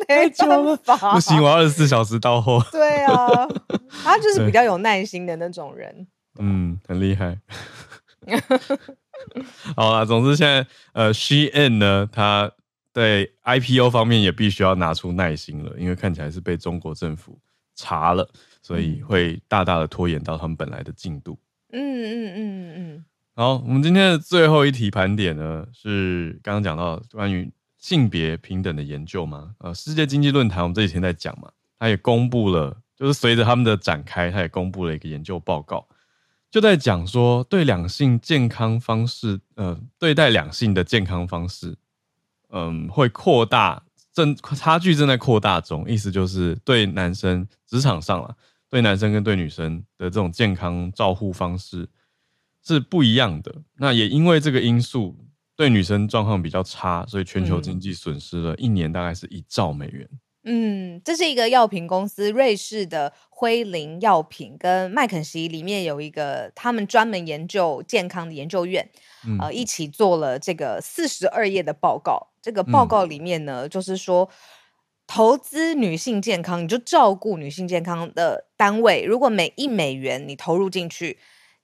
[0.07, 2.63] 没办法，不行，我要二十四小时到货。
[2.71, 3.24] 对啊，
[4.03, 6.07] 他就是比较有耐心的那种人，
[6.39, 7.39] 嗯，很厉害。
[9.75, 12.51] 好啦，总之现在呃，SHEIN 呢，他
[12.93, 17.39] 对 IPO 方面也必须要拿出耐心了，因为看起来是被中国政府。
[17.77, 18.25] 查了，
[18.61, 21.37] 所以会大大的拖延到他们本来的进度。
[21.73, 23.05] 嗯嗯嗯嗯。
[23.35, 29.55] 好，我们今天的最后一题盘点呢，是刚刚讲到关于性别平等的研究嘛？
[29.59, 35.87] 呃，世界经济论坛我们这几天在讲嘛，他也公布了，就是随着他们的展开，他也公布了一个研究报告，
[36.49, 41.75] 就在讲说对两性健康方式，呃，对待两性的健康方式，
[42.49, 43.83] 嗯、呃，会扩大。
[44.13, 48.33] 正差距正在扩大中，意思就是对男生职场上啊，
[48.69, 51.85] 对男生跟对女生的这种健康照护方式
[52.63, 53.53] 是不一样的。
[53.75, 55.17] 那也因为这个因素，
[55.53, 60.07] 对女生状况比较差，所以全球经济损失了一年大概是一兆美元。
[60.09, 60.19] 嗯，
[61.03, 68.87] 这是一个药品公司，瑞士的辉林药品跟麦肯锡里面有一个他们专门研究健康的研究院，
[69.27, 72.27] 嗯、呃，一起做了这个四十二页的报告。
[72.41, 74.29] 这个报告里面呢，嗯、就是说，
[75.07, 81.17] 投资女性健康，你就照顾女性健康的单位，如果每一美元你投入进去，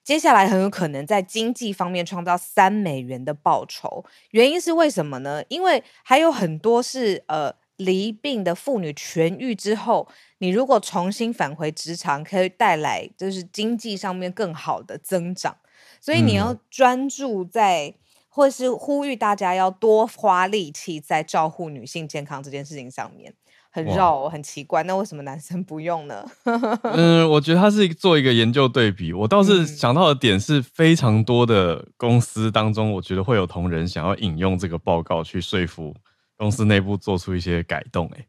[0.04, 4.04] 接下来很有可能在经济方面创造三美元的报酬。
[4.32, 5.44] 原因是为什么呢？
[5.50, 10.08] 因为还有很多是呃罹病的妇女痊愈之后，
[10.40, 15.58] 你如果重新返回职场，可以带来就是经济上面更好的增长。
[16.00, 17.96] 所以你要专注在。
[18.34, 23.34] 或是呼吁大家要多花力气在照顾女性健康这件事情上面，
[23.70, 24.82] 很绕，很奇怪。
[24.84, 26.26] 那为什么男生不用呢？
[26.84, 29.12] 嗯，我觉得他是做一个研究对比。
[29.12, 35.94] 我倒是想到的点是非常多的公司当中，我觉得会有同仁想要引用这个报告去说服
[36.42, 38.08] 公司内部做出一些改动。
[38.16, 38.26] 哎，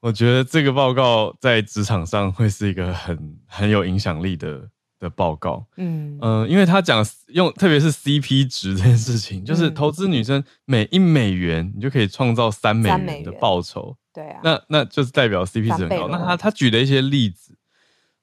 [0.00, 4.68] 我觉得这个报告在职场上会是一个很很有影响力的。
[5.00, 16.06] 的报告，嗯嗯、呃，因为他讲用特别是 CP 值这件事情，就是投资女生每一美元，你就可以创造三美元的报酬，对啊，那那就是代表 CP 值很高。
[16.08, 17.56] 那他他举的一些例子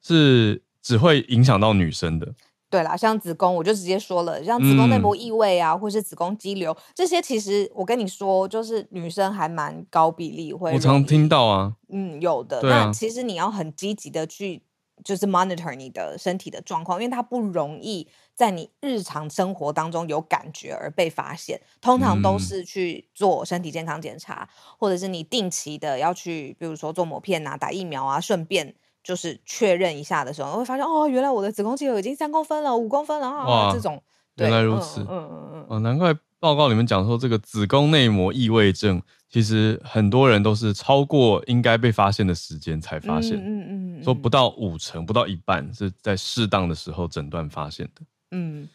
[0.03, 2.31] 是只会影响到女生的，
[2.69, 14.63] 对啦，像子宫，我就直接说了，像子宫内膜异位啊，嗯、或是子宫肌瘤这些，其实我跟你说，就是女生还蛮高比例会，我常听到啊，嗯，有的，啊、那其实你要很积极的去。
[15.05, 21.61] 就是 monitor 你的身体的状况，因为它不容易在你日常生活当中有感觉而被发现。
[21.79, 28.73] 通常都是去做身体健康检查，嗯、或者是你定期的要去，比如说做抹片啊、打疫苗啊，顺便
[29.07, 34.03] 就是确认一下的时候，会发现哦，原来我的子宫肌瘤已经三公分了、五公分了啊，哇这种。
[34.35, 35.81] 原来如此，嗯嗯嗯。
[35.81, 48.67] 难怪报告里面讲说这个子宫内膜异位症，其实很多人都是超过应该被发现的时间才发现，嗯嗯，嗯，嗯说不到五成，不到一半是在适当的时候诊断发现的，嗯，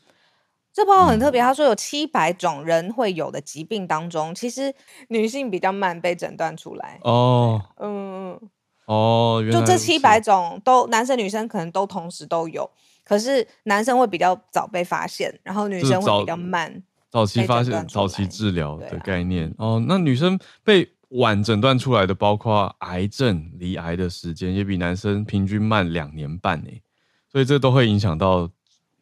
[0.73, 4.75] 这报告很特别，他说有七百种人会有的疾病当中，其实
[5.11, 6.99] 女性比较慢被诊断出来。
[7.05, 8.41] 哦，嗯，
[8.87, 12.69] 哦，就这七百种都男生女生可能都同时都有，
[13.05, 16.83] 可是男生会比较早被发现，然后女生会比较慢。
[17.11, 19.49] 早期发现、早期治疗的概念。
[19.51, 26.83] 啊、哦，那女生被晚诊断出来的，包括癌症、离癌的时间，也比男生平均慢两年半诶。
[27.31, 28.51] 所以这都会影响到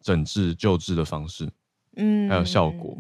[0.03, 1.49] 诊治救治的方式。
[1.97, 2.99] 嗯，还有效果。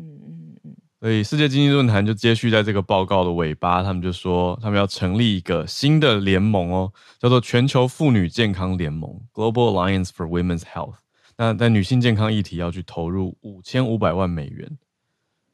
[1.00, 10.96] 所以世界经济论坛就接续在这个报告的尾巴，他们就说他们要成立一个新的联盟哦，叫做全球妇女健康联盟 （Global Alliance for Women's Health）。
[11.38, 14.76] 那在女性健康议题要去投入五千五百万美元，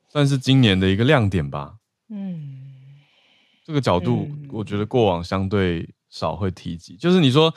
[0.08, 1.76] 算是今年的一个亮点吧。
[2.08, 2.62] 嗯，
[3.64, 7.54] 这个角度我觉得过往相对少会提及，就是你说。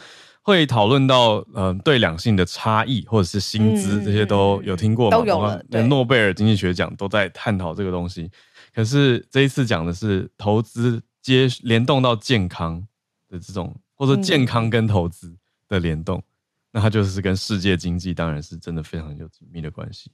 [0.50, 5.16] 会讨论到，呃，对两性的差异或者是薪资、嗯、这些都有听过吗？
[5.16, 5.64] 都有了。
[5.70, 8.32] 连诺贝尔经济学奖都在探讨这个东西。
[8.74, 12.84] 可是这一次讲的是投资接联动到健康
[13.30, 16.24] 的这种，或者健康跟投资的联动，嗯、
[16.72, 20.12] 那它就是跟世界经济当然是真的非常有紧密的关系。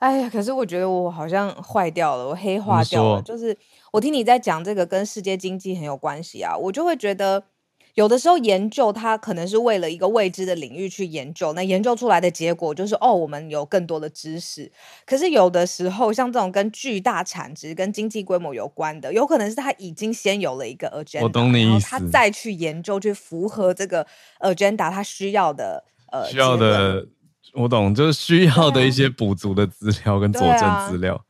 [0.00, 3.22] 哎呀，可是我觉得我好像坏掉了，我黑化掉了。
[3.22, 3.56] 就是
[3.92, 7.44] 我听你在讲这个跟世界经济很有关系啊，我就会觉得。
[7.94, 14.70] 有的时候研究它可能是为了一个未知的领域去研究，那研究出来的结果就是哦，我们有更多的知识。
[15.06, 24.04] 可是有的时候像这种跟巨大产值、跟经济规模有关的，有可能是他已经先有了一个 agenda，我懂你意思，然后他再去研究去符合这个
[24.40, 27.06] agenda 他需要的呃需要的，
[27.52, 31.24] 我懂，就是需要的一些补足的资料跟佐证资料。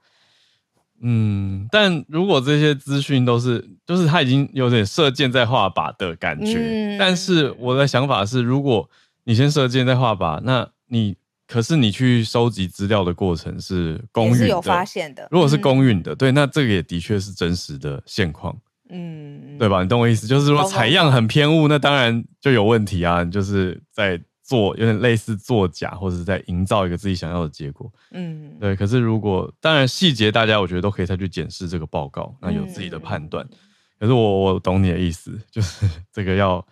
[1.07, 6.57] 嗯，但如果这些资讯都是，就是他已经有点射箭在画靶的感觉。
[6.59, 8.88] 嗯，但是我的想法是，如果
[9.25, 11.14] 你先射箭再画靶，那你
[11.47, 15.29] 可是你去收集资料的过程是公允的，是有发现的。
[15.31, 18.57] 如果是公允的，嗯，对，那这个也的确是真实的现况。
[18.88, 19.83] 嗯，对吧？
[19.83, 20.27] 你懂我意思？
[20.27, 23.25] 就是说采样很偏误，那当然就有问题啊。
[23.25, 24.21] 就是在。
[24.45, 27.91] 做有点类似作假，或者是在营造一个自己想要的结果。
[28.11, 28.77] 嗯，对。
[28.77, 33.43] 可是如果当然细节，大家我觉得都可以再去检视这个报告，那有自己的判断。
[33.51, 33.59] 嗯。
[33.99, 36.65] 可是我我懂你的意思，就是 这个要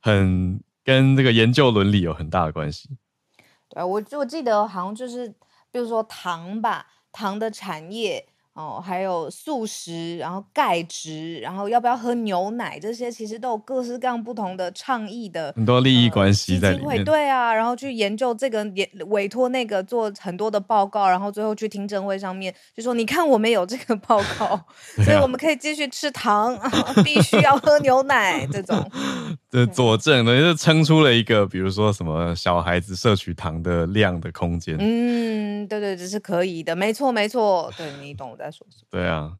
[0.00, 2.90] 很跟这个研究伦理有很大的关系。
[3.70, 5.28] 对，我我记得好像就是，
[5.72, 8.28] 比如说糖吧，糖的产业。
[8.54, 16.98] 哦，还有素食，然后钙质，然后要不要喝牛奶，这些其实都有各式各样不同的倡议的很多利益关系在里面。
[16.98, 24.64] 呃、对啊，然后去研究这个，也委托那个做很多的报告，然后最后去听证会上面就说：“你看，我们有这个报告， 啊、
[25.04, 26.56] 所以我们可以继续吃糖，
[27.04, 28.88] 必须要喝牛奶。”这种
[29.54, 34.76] 的佐证呢，就撑出了一个，比如说什么小孩子摄取糖的量的空间。
[34.80, 38.88] 嗯，对对，这是可以的，没错没错，对你懂我在说什么。
[38.90, 39.32] 对啊，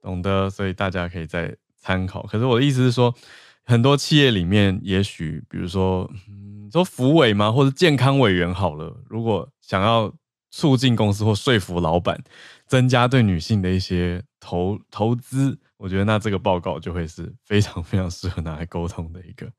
[0.00, 2.24] 懂得，所以大家可以再参考。
[2.24, 3.14] 可是我的意思是说，
[3.64, 10.12] 很多企业里面，也许比如说，嗯，说服委吗，或者健康委员好了，如果想要
[10.52, 12.22] 促进公司或说服老板
[12.66, 19.50] 增加对女性的一些投投资，我觉得那这个报告就会是非常非常适合拿来沟通的一个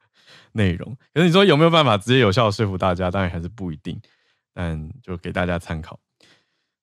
[0.51, 0.95] 内容。
[1.13, 3.11] 可是你说有没有办法直接有效的说服大家？
[3.11, 3.99] 当然还是不一定，
[4.53, 5.99] 但就给大家参考。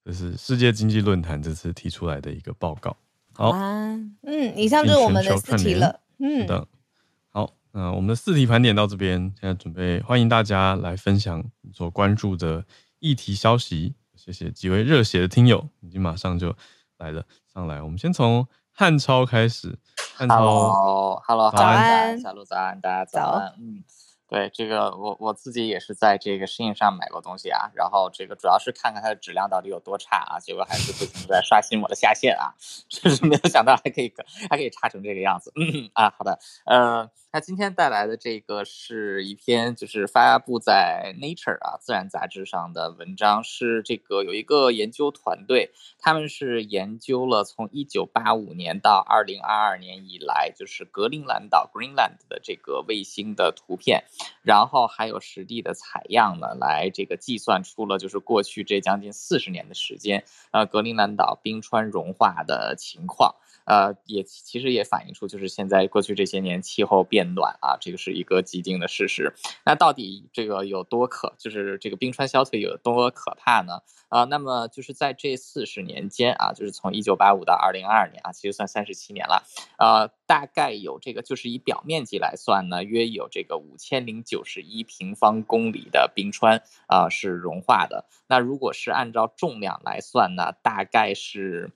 [0.05, 2.97] 这是世界经济论坛这次提出来的一个报告。
[3.33, 6.01] 好，啊、嗯，以上就是我们的四题了。
[6.19, 6.67] 嗯，的。
[7.29, 12.65] 好，那我们的四题盘点到这边，现在准备欢迎大家来分享你所关注的
[12.99, 13.95] 议题消息。
[14.23, 16.55] 谢谢几位热血的听友，已经马上就
[16.99, 17.81] 来了上来。
[17.81, 19.79] 我们先从汉超开始。
[20.15, 20.37] 汉超
[21.27, 23.55] ，Hello，Hello，早安，小鹿早安，大家早安。
[23.59, 23.83] 嗯。
[24.29, 32.55] 对这个，我我自己也是在这个 Shein 上买过东西啊，然后这个主要是看看它的质量到底有多差啊，结果还是不停在刷新我的下限啊，
[32.89, 34.13] 确 实没有想到还可以
[34.49, 37.11] 还可以差成这个样子，嗯啊，好的，呃。
[37.33, 54.03] 那今天带来的这个是一篇就是发布在 Nature 啊自然杂志上的文章，是这个有一个研究团队，他们是研究了从一九八五年到二零二二年以来，就是格陵兰岛 Greenland 的这个卫星的图片，
[54.43, 63.37] 然后还有实地的采样呢，来这个计算出了就是过去这将近四十年的时间，呃，格陵兰岛冰川融化的情况，
[63.71, 67.31] 呃，也其实也反映出就是现在过去这些年气候变。
[67.31, 69.33] 暖啊，这个是一个既定的事实。
[69.65, 73.83] 那到底这个有多可，就是这个冰川消退有多可怕呢？
[74.09, 79.45] 啊，那么就是在这四十年间啊，就是从一九八五到二零二二年啊，其实算三十七年了。
[79.79, 88.07] 呃，大概有这个，就是以表面积来算呢，约有这个五千零九十一平方公里的冰川啊是融化的。
[88.27, 91.71] 那如果是按照重量来算呢，大概是。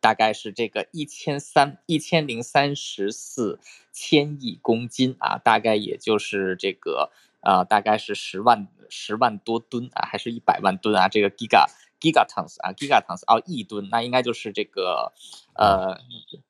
[0.00, 3.60] 大概是这个一千三一千零三十四
[3.92, 11.08] 千亿公斤啊，大概也就是这个呃，大概是十万十万多吨啊，还是一百万吨啊？
[11.08, 11.66] 这个 giga
[12.00, 15.12] gigatons 啊，gigatons 哦，亿吨，那应该就是这个。
[15.54, 15.98] 呃，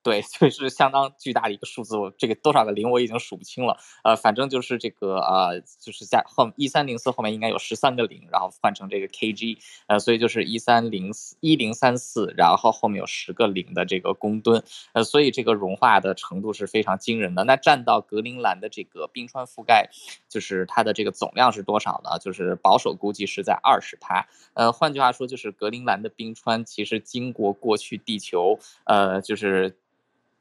[0.03, 3.76] 对， 就是相当巨大的一个数字，我这个多少个零我已经数不清了。
[4.05, 17.44] 呃，反正就是这个呃，就是在后一三零四后面应该有十三个零，然后换成这个 kg，呃，所以就是一三零四一零三四，然后后面有十个零的这个公吨，呃，所以这个融化的程度是非常惊人的。
[17.44, 19.90] 那占到格陵兰的这个冰川覆盖，
[20.28, 22.18] 就是它的这个总量是多少呢？
[22.20, 24.26] 就是保守估计是在二十趴。
[24.55, 28.59] 呃，换句话说，就是格陵兰的冰川其实经过过去地球，
[28.91, 29.78] 呃，就是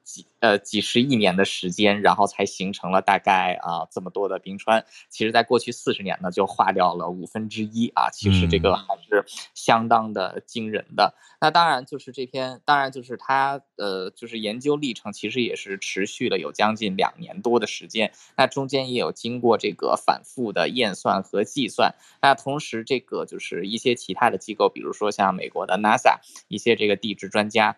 [0.03, 4.83] 几呃几十亿年的时间，然后才形成了大概啊、呃、这么多的冰川。
[5.07, 8.09] 其实，在过去四十年呢，就化掉了五分之一啊。
[8.09, 9.23] 其实这个还是
[9.53, 11.13] 相当的惊人的。
[11.15, 18.11] 嗯、那当然，就是这篇，当然就是它呃，就是研究历程，其实也是持续了有将近两年多的时间。
[18.35, 21.93] 那中间也有经过这个反复的验算和计算。
[22.19, 27.77] 那同时，这个就是一些其他的机构，比如说像美国的 NASA，一些这个地质专家。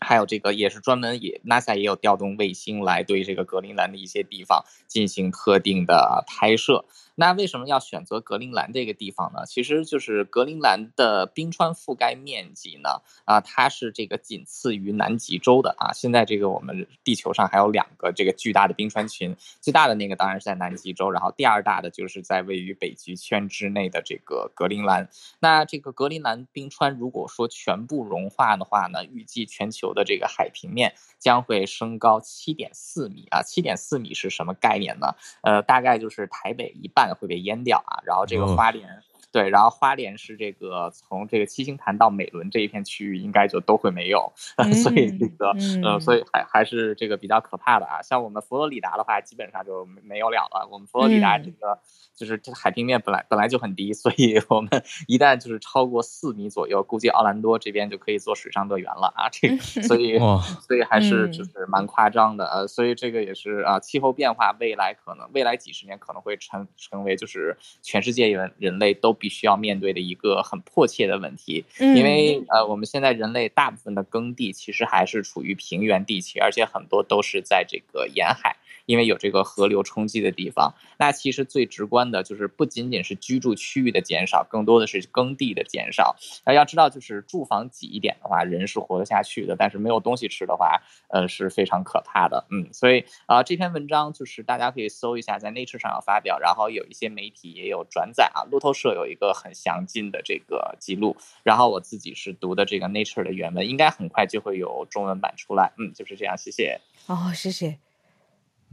[0.00, 6.84] 还有这个也是专门也 NASA 也有调动卫星来对这个格陵兰的一些地方进行特定的拍摄。
[7.20, 9.44] 那为什么要选择格陵兰这个地方呢？
[9.44, 15.92] 其实就是格陵兰的冰川覆盖面积呢，啊，它是这个仅次于南极洲的啊。
[15.92, 25.08] 现在这个我们地球上还有两个这个巨大的冰川群，最大的那个当然是在南极洲，然后第二大的就是在位于北极圈之内的这个格陵兰。
[25.40, 33.42] 那这个格陵兰冰川如果说全部融化的话呢，预计全球的这个海平面将会升高七点四米啊。
[33.42, 35.16] 七点四米是什么概念呢？
[35.42, 37.07] 呃，大概就是台北一半。
[37.14, 39.02] 会被淹掉啊，然后这个花莲。
[39.30, 39.44] Oh.
[39.44, 48.00] 对，然后花莲是这个从这个七星潭到美仑这一片区域，应该就都会没有，嗯、 所以这个，嗯、呃，所以还还是这个比较可怕的啊。
[48.00, 50.66] 像我们佛罗里达的话，基本上就没有了了。
[50.72, 51.78] 我们佛罗里达这个、嗯、
[52.16, 54.70] 就是这海平面本来本来就很低，所以我们
[55.06, 59.28] 一旦就是超过四米左右，估计奥兰多这边就可以做水上乐园了啊。
[59.30, 69.17] 这个，所以所以还是就是蛮夸张的呃，所以这个也是啊，气候变化未来可能未来几十年可能会成成为就是全世界人人类都。
[69.18, 78.56] 必须要面对的一个很迫切的问题，因为呃，我们现在人类大部分的耕地其实还是处于平原地区，而且很多都是在这个沿海。
[78.88, 86.16] 因为有这个河流冲击的地方，那其实最直观的就是不仅仅是居住区域的减少，更多的是耕地的减少。
[86.46, 90.80] 那要知道，就是住房挤一点的话，人是活得下去的，但是没有东西吃的话，
[91.10, 92.46] 呃，是非常可怕的。
[92.50, 98.48] 嗯，所以啊、这篇文章就是大家可以搜一下，在 Nature 上要发表，然后有一些媒体也有转载啊。
[98.50, 105.72] 路透社有一个很详尽的这个记录，然后我自己是读的这个 Nature 的原文，应该很快就会有中文版出来。
[105.76, 106.80] 嗯，就是这样，谢谢。
[107.06, 107.87] 哦，谢谢。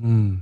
[0.01, 0.41] 嗯，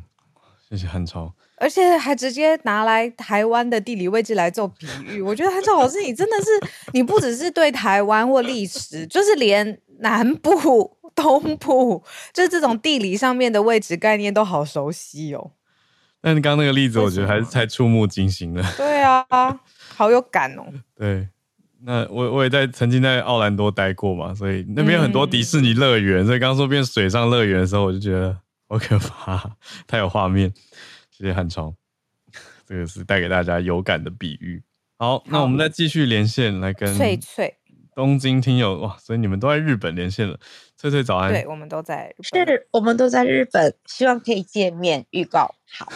[0.69, 6.45] 谢谢汉超，而且还直接拿来台湾的地理位置来做比喻，我觉得汉超老师你真的是，
[6.93, 15.51] 你不只是对台湾或历史，就是连南部、东部，就是这种地理上面的位置概念都好熟悉哦。
[16.19, 18.63] 但是刚刚那个例子，我觉得还是太触目惊心了。
[18.75, 19.23] 对啊，
[19.93, 20.65] 好有感哦。
[20.95, 21.27] 对，
[21.83, 28.35] 那我我也在曾经在奥兰多待过嘛，所以那边有很多迪士尼乐园，嗯、所以刚刚说变水上乐园的时候，我就觉得。
[28.73, 29.55] 好可怕，
[29.85, 30.51] 太有画面。
[31.11, 31.75] 谢谢汉超，
[32.65, 34.63] 这个是带给大家有感的比喻。
[34.97, 37.55] 好，那我们再继续连线来跟翠翠
[37.93, 40.39] 东京听友哇，所以你们都在日本连线了。
[40.75, 45.05] 翠翠早安，对，我们都在日本，是，我们都在日本，希望可以见面。
[45.11, 45.87] 预告好，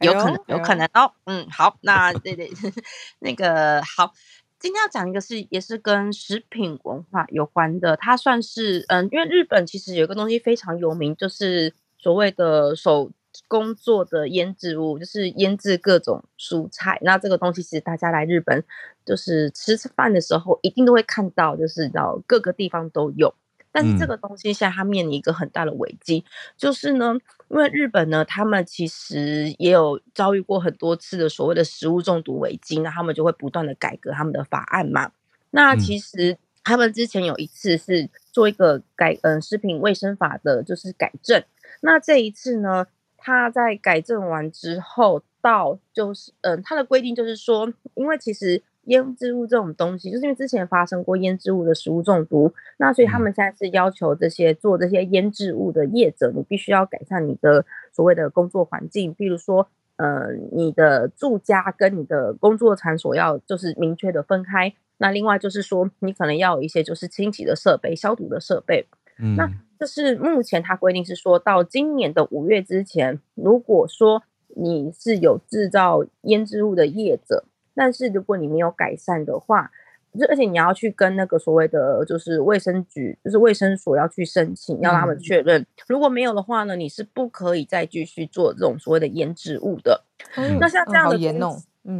[0.00, 1.12] 有可能，哎、有可能哦。
[1.26, 2.50] 嗯，好，那对对，
[3.20, 4.12] 那个好。
[4.58, 11.72] 今天要讲一个是也是跟食品文化有关的，它算是嗯，因为日本其实有一个东西非常有名，就是。
[11.98, 13.10] 所谓的手
[13.46, 16.98] 工做的腌制物，就是腌制各种蔬菜。
[17.02, 18.64] 那这个东西其实大家来日本，
[19.04, 23.34] 就是吃吃饭的时候，一定都会看到，就是到各个地方都有。
[23.70, 27.14] 但是这个东西现在它面临一个很大的危机，嗯、就是呢，
[27.48, 35.12] 因为日本呢，他们其实也有遭遇过很多次的所谓的食物中毒危机，那他们就会不断的改革他们的法案嘛。
[35.50, 41.44] 那其实他们之前有一次是做一个改，嗯，食品卫生法的，就是改正。
[41.80, 59.68] 那这一次呢，他在改正完之后，到就是嗯，他的规定就是说，因为其实腌制物这种东西，就是因为之前发生过腌制物的食物中毒，那所以他们现在是要求这些做这些腌制物的业者，你必须要改善你的所谓的工作环境，比如说。
[60.00, 64.72] 呃，你的住家跟你的工作场所要就是明确的分开。
[64.98, 68.86] 那另外就是说，你可能要有一些就是清洗的设备、消毒的设备。
[69.18, 74.22] 嗯，那这是目前它规定是说到今年的五月之前，如果说
[74.56, 79.70] 你是有制造腌制物的业者，但是如果你没有改善的话。
[80.18, 85.64] 就而且你要去跟那个所谓的就是卫生局，就是卫生所要去申请，要他们确认。
[85.86, 90.02] 如果没有的话呢，你是不可以再继续做这种所谓的腌制物的。
[90.36, 91.16] 嗯、那像这样的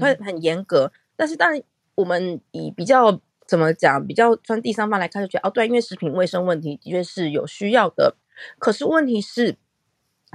[0.00, 0.90] 会很严格。
[1.16, 1.60] 但是，但
[1.96, 8.14] 我们以比较怎么讲，比较从第三方来看，就觉得哦，对，因为食品卫生问题的确是有需要的。
[8.60, 9.56] 可是问题是，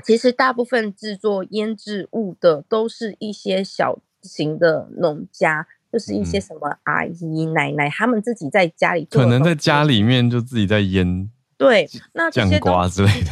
[0.04, 5.68] 其实大部分制作腌制物的都是一些小型的农家。
[5.94, 13.30] 就是一些什么阿姨、奶奶，他们自己在家里做，可能在家里面就自己在腌，对，那酱瓜之类的，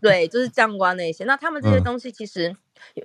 [0.00, 1.24] 对，就是酱瓜那些。
[1.24, 2.56] 那他们这些东西其实，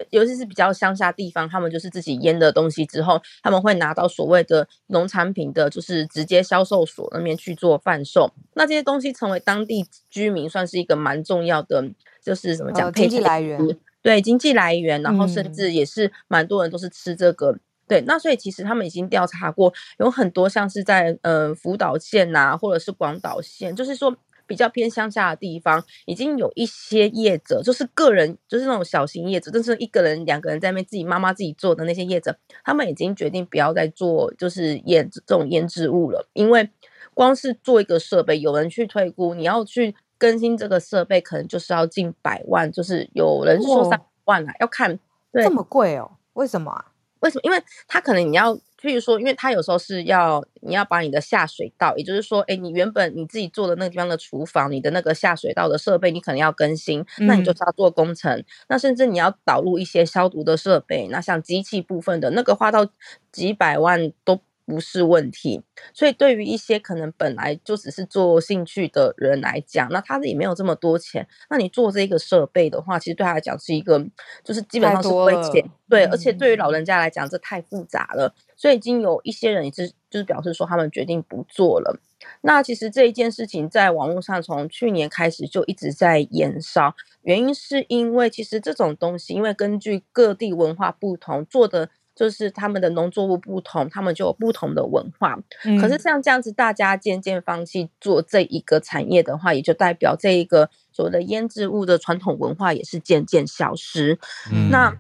[0.10, 8.32] 尤其是比较乡下地方，他们就是自己腌的东西之后，他们会拿到所谓的农产品的，就是直接销售所那边去做贩售。
[8.54, 11.84] 那这些东西成为当地居民算是一个蛮重要的，
[12.24, 13.60] 就是怎么讲，经济来源，
[14.02, 17.58] 对，经济来源，然后甚至也是蛮多人都是吃这个。
[17.88, 24.18] 对，那所以其实他们已经调查过，有很多像是在呃福岛县呐、啊，或者是广岛县，就是说
[24.48, 36.70] 比较偏乡下的地方，已经有一些业者，就是个人，就是那种小型业者，就是一个人、两个人在那边自己妈妈自己做的那些业者，他们已经决定不要再做就是腌这种腌制物了，因为
[37.14, 45.00] 光是做一个设备，有人去退估，你要去更新这个设备，可能就是要近百万，就是有人说三万啊，要看
[45.32, 46.12] 对这么贵哦？
[46.34, 46.91] 为什么啊？
[47.22, 47.41] 为什么？
[47.43, 62.88] 因为他可能你要，譬如说，因为它有时候是要你要把你的下水道，也就是说，哎，你原本你自己做的那个地方的厨房，你的那个下水道的设备，你可能要更新，那你就是要做工程，嗯、那甚至你要导入一些消毒的设备，那像机器部分的那个花到
[63.31, 64.39] 几百万都。
[64.66, 65.61] 不是问题，
[65.93, 71.28] 所以对于一些可能本来就只是做兴趣的人来讲，那他也没有这么多钱。
[71.49, 74.03] 那你做这个设备的话，其实对他来讲是一个，
[74.43, 75.70] 就是基本上是亏钱。
[75.88, 78.34] 对，而且对于老人家来讲，这太复杂了。
[78.55, 81.99] 所以已经有一些人也是，就是表示说他们决定不做了。
[82.41, 91.91] 那其实这一件事情在网络上从去年开始就一直在延烧，原因是因为其实这种东西，因为根据各地文化不同做的。
[92.16, 95.38] 就是他们的农作物不同，他们就有不同的文化。
[95.66, 104.18] 嗯、可是像这样子，大家渐渐放弃做这一个产业的话，也就代表这一个所谓的腌制物的传统文化也是渐渐消失。
[104.51, 104.97] 嗯、那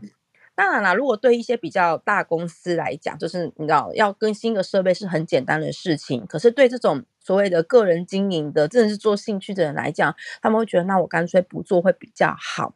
[0.55, 6.25] 当然啦，如果对一些比较大公司来讲，就是你知道要更新一个设备是很简单的事情。
[6.27, 12.73] 可是对这种所谓的个人经营的，真的是做兴趣的人来讲，他们会觉得那我干脆不做会比较好。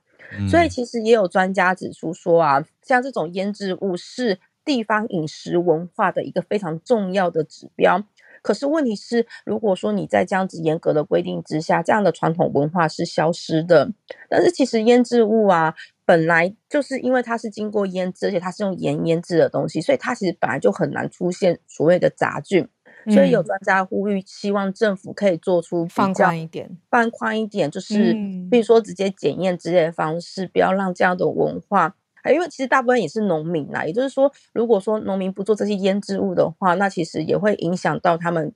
[0.50, 8.04] 所以其实也有专家指出说啊，像这种腌制物是地方饮食文化的一个非常重要的指标。
[8.42, 13.92] 可是问题是，如果说你在这样子严格的规定之下，这样的传统文化是消失的。
[14.30, 15.76] 但是其实腌制物啊，
[16.06, 22.66] 本来就是因为它是经过腌制，而且它是用盐腌制的东西，所以它其实本来就很难出现所谓的杂菌。
[23.12, 28.14] 所以有专家呼吁，希望政府可以做出放宽一点，放宽一点，就是
[28.50, 31.96] 比如说直接检验之类的方式，不要让这样的文化。
[32.32, 38.54] 因为其实大部分也是农民啦，也就是说，如果说农民不做这些腌制物的话，那其实也会影响到他们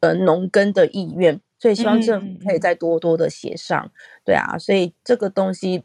[0.00, 1.40] 呃农耕的意愿。
[1.58, 3.90] 所以希望政府可以再多多的协商。
[4.24, 5.84] 对啊，所以这个东西。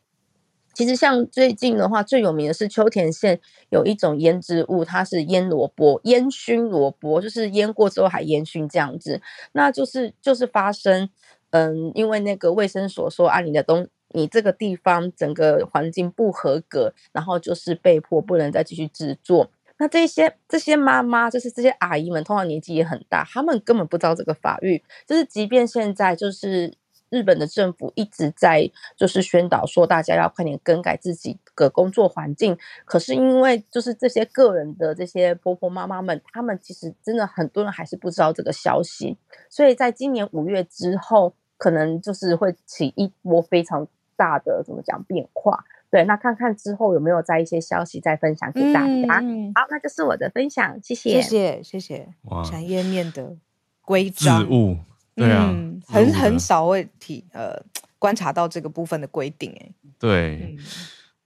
[0.73, 9.21] 其实像最近的话，最有名的是秋田县有一种腌制物，它是腌萝卜、烟熏萝卜，就是腌过之后还烟熏这样子。
[9.51, 11.09] 那就是就是发生，
[11.49, 19.51] 嗯，因为那个卫生所说啊，你的东，你这个地方整个环境不合格，然后就是被迫不能再继续制作。
[19.77, 26.73] 那这些这些妈妈，就是这些阿姨们，通常年纪也很大，他们根本不知道这个法律，就是即便现在就是。
[27.11, 32.57] 日本的政府一直在就是宣导说，大家要快点更改自己的工作环境。
[32.85, 39.17] 可是因为就是这些个人的这些婆婆妈妈们，他们其实真的很多人还是不知道这个消息。
[39.49, 43.85] 所以在今年五月之后，可能就是会起一波非常
[44.15, 45.63] 大的怎么讲变化。
[45.89, 49.19] 对，那看看之后有没有在一些消息再分享给大家。
[49.21, 52.07] 嗯、好，那就是我的分享，谢谢，谢谢，谢谢。
[52.23, 53.35] 哇，产业面的
[53.81, 54.47] 规章。
[55.21, 57.53] 对啊，嗯、很很少会体呃
[57.99, 59.71] 观察到这个部分的规定哎。
[59.99, 60.57] 对，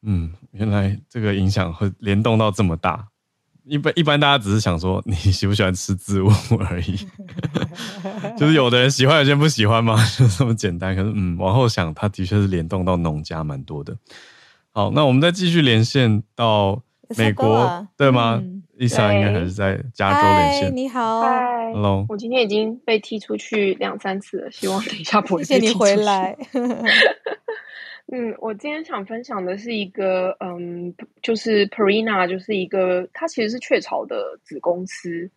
[0.02, 3.08] 嗯，原来这个影响会联动到这么大。
[3.64, 6.30] 一般一般大家只是想说你喜不喜欢吃植物
[6.70, 6.98] 而已，
[8.38, 10.96] 就是有的人喜欢，有些人不喜欢嘛， 就这么简单。
[10.96, 13.96] 可是嗯，往后想，它的确是联动到农家蛮多的。
[14.72, 16.84] 好，那我们再继续连线到
[17.18, 18.44] 美国，对吗？
[18.78, 20.76] 丽莎应该还是在加州连线。
[20.76, 21.22] 你好
[21.72, 22.06] ，Hello。
[22.10, 25.86] 我今天已经被踢出去两三次了，希望等一下不会被踢出去。
[25.86, 26.38] 谢谢你回来。
[28.12, 35.32] 嗯，我今天想分享的是一个，嗯，就是 Purina，就是一个，它其实是雀巢的子公司，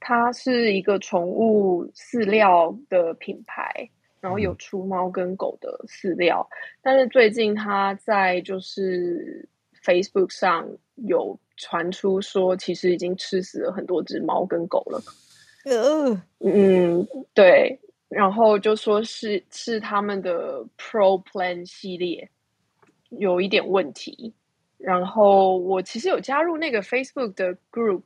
[0.00, 3.88] 它是一个宠物饲料的品牌，
[4.20, 6.46] 然后有出猫跟狗的饲料，
[6.82, 9.48] 但是最近它在就是
[9.82, 15.02] Facebook 上有传出说，其实已经吃死了很多只猫跟狗了。
[15.64, 17.78] 呃，嗯，对。
[18.08, 22.28] 然后就说是是他们的 Pro Plan 系列
[23.10, 24.34] 有一点问题，
[24.78, 28.02] 然后我其实有加入那个 Facebook 的 group，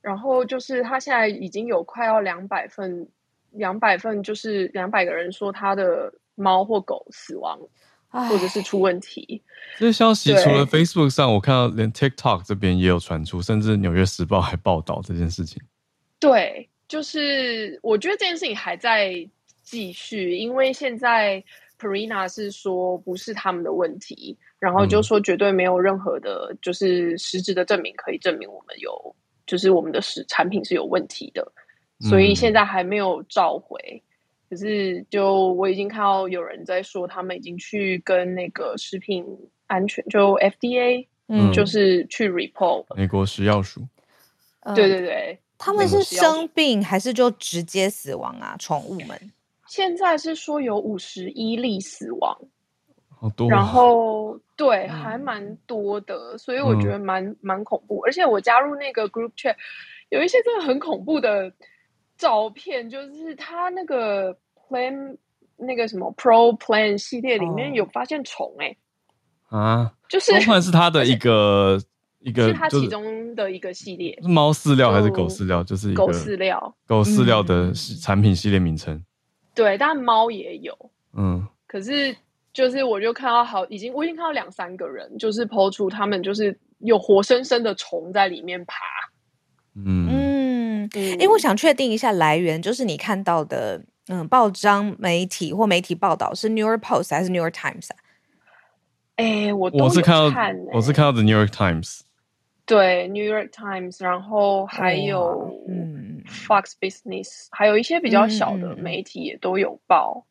[0.00, 3.08] 然后就是他现在已经有快要两百份，
[3.50, 7.58] 两百份就是两百个人说他的猫或狗死亡，
[8.12, 9.42] 或者是出问题。
[9.78, 15.60] 这消息除了 Facebook 上，我看到连 TikTok 这边也有传出，甚至纽约时报还报道这件事情。
[16.20, 16.68] 对。
[16.88, 19.26] 就是我觉得这件事情还在
[19.62, 21.42] 继续，因为现在
[21.78, 31.50] Perina 是说不是他们的问题，然后就说绝对没有任何的，就是实质的证明可以证明我们有，就是我们的食产品是有问题的，
[32.10, 34.02] 所以现在还没有召回。
[34.52, 39.24] 可是就我已经看到有人在说，他们已经去跟那个食品
[39.66, 43.80] 安全就 FDA，嗯，就是去 report 美国食药署，
[44.74, 45.38] 对对对。
[45.56, 48.54] 他们是生病还是就直接死亡啊？
[48.58, 49.18] 宠物们
[49.68, 52.38] 现在是说有五十一例死亡，
[53.08, 53.48] 好多。
[53.48, 58.00] 然后对，还蛮多的，所以我觉得蛮蛮恐怖。
[58.00, 59.56] 而且我加入那个 group chat，
[60.10, 61.50] 有一些真的很恐怖的
[62.16, 64.36] 照片，就是他那个
[64.68, 65.16] plan
[65.56, 68.76] 那个什么 pro plan 系列里面有发现虫哎
[69.48, 71.80] 啊，就是算是他的一个。
[72.24, 75.60] 一个是它其中的一个系列，是猫饲料还是狗饲料？
[75.64, 79.04] 就是一个狗饲料，狗饲料的产品系列名称。
[79.56, 80.72] 对，但猫也有。
[81.14, 82.16] 嗯，可是
[82.52, 88.76] 就是我就看到好，已经我已经看到两三个人，就是 po 出他们就是有活生生的虫在里面爬。
[89.74, 90.06] 嗯
[90.94, 97.96] 嗯，因为我想确定一下来源，就是你看到的，嗯，报章媒体或媒体报道是 New York Post 还是 New York Times 啊？
[99.16, 100.24] 哎，我我是看到
[100.72, 102.00] 我是看到 The New York Times。
[102.64, 106.00] 对，New York Times，然后还有嗯。
[106.24, 110.30] Fox Business，、嗯、还有一些比较小的媒体也都有报，嗯、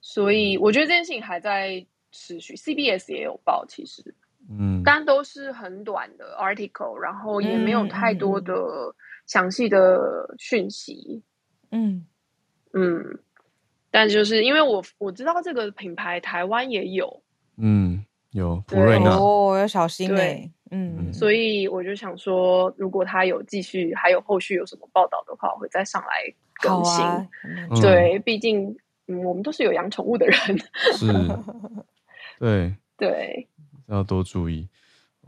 [0.00, 2.54] 所以我觉得这件事情还在持续。
[2.54, 4.14] CBS 也有报，其实，
[4.48, 8.54] 嗯，但都是很短的 article，然后也没有太多的
[9.30, 11.22] 详细的讯息，
[11.70, 12.04] 嗯
[12.72, 13.20] 嗯，
[13.88, 17.22] 但就是因为我我知道这个品牌台湾也有，
[17.56, 20.52] 嗯，有普瑞纳哦，要小心哎、欸。
[20.72, 27.04] 嗯，所以我就想说，如果他有继续，还有后续有什么报道的话，我会再上来更新。
[27.04, 27.28] 啊、
[27.80, 28.76] 对，嗯、毕竟
[29.06, 30.36] 嗯，我们都是有养宠物的人。
[30.96, 31.06] 是，
[32.40, 33.48] 对 对，
[33.86, 34.68] 要多注意。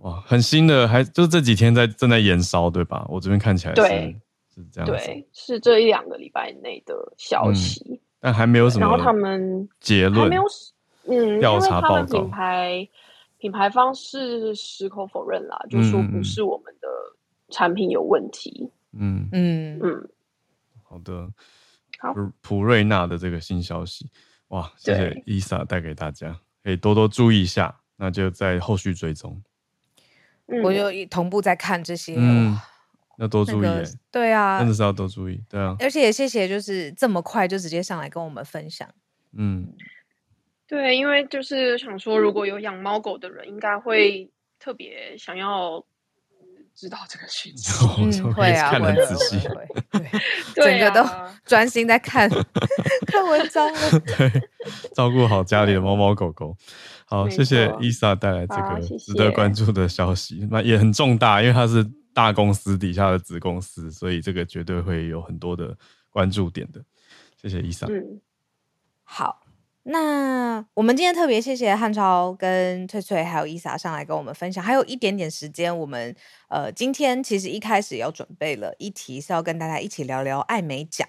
[0.02, 3.04] 哇，很新的，还就是这几天在正在延烧，对吧？
[3.08, 4.16] 我这边看起来是对
[4.54, 8.86] 是这样，对，是这一两个礼拜内的消息，嗯、但还没有什么。
[8.86, 10.42] 然后他们结论还没有，
[11.06, 12.20] 嗯，调查报告。
[12.20, 12.88] 品牌。
[13.38, 16.88] 品牌方是矢口否认啦，就说不是我们的
[17.48, 18.70] 产品有问题。
[18.92, 20.08] 嗯嗯嗯，
[20.84, 21.28] 好的，
[21.98, 24.08] 好，普瑞纳的这个新消息，
[24.50, 29.42] 哇，谢谢伊莎带给大家，可以多多注意一下，那就在后续追踪。
[30.62, 32.58] 我就同步在看这些，嗯，
[33.18, 33.66] 要多注意，
[34.10, 38.88] 对啊，真的是要多注意，对啊，而且也谢谢，就是这么快就直接上来跟我们分享，
[39.36, 39.72] 嗯。
[40.68, 45.84] 对，因为就是想说，如果有养猫狗的人，应该会特别想要
[46.74, 47.84] 知道这个讯 息。
[47.98, 49.38] 嗯，会啊，看得仔细，
[49.90, 50.08] 对，
[50.64, 51.06] 整个都
[51.44, 52.26] 专心在看
[53.06, 54.00] 看文章了。
[54.16, 54.30] 对，
[54.94, 56.56] 照顾好家里的猫猫狗狗。
[57.12, 65.76] 好，谢谢伊莎带来这个值得关注的消息，那也很重大，因为它是大公司底下的子公司，所以这个绝对会有很多的
[66.08, 66.82] 关注点的。
[67.36, 67.86] 谢谢伊莎。
[67.90, 68.18] 嗯，
[69.04, 69.40] 好。
[69.84, 76.14] 那我们今天特别谢谢汉超跟翠翠还有伊莎上来跟我们分享，还有一点点时间，我们
[76.48, 81.06] 呃今天其实一开始要准备了一题是要跟大家一起聊聊艾美奖。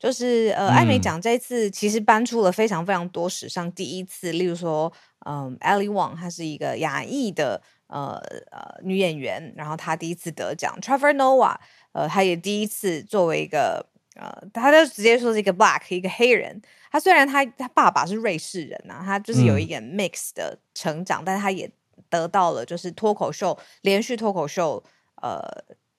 [0.00, 4.90] 就是呃，艾美奖这一次其实搬出了非常非常多史上第一次，例如说，
[5.26, 8.14] 嗯，Ali Wong，她是一个亚裔的呃
[8.50, 11.56] 呃女演员，然后她第一次得奖，Trevor Noah，
[11.92, 13.84] 呃，他也第一次作为一个
[14.16, 21.70] 呃，他就直接说是一个 Black 一个黑人，他虽然他他爸爸是瑞士人呐、啊，他就是有一点 mix 的成长，嗯、但是他也
[22.08, 24.82] 得到了就是脱口秀连续脱口秀
[25.20, 25.42] 呃。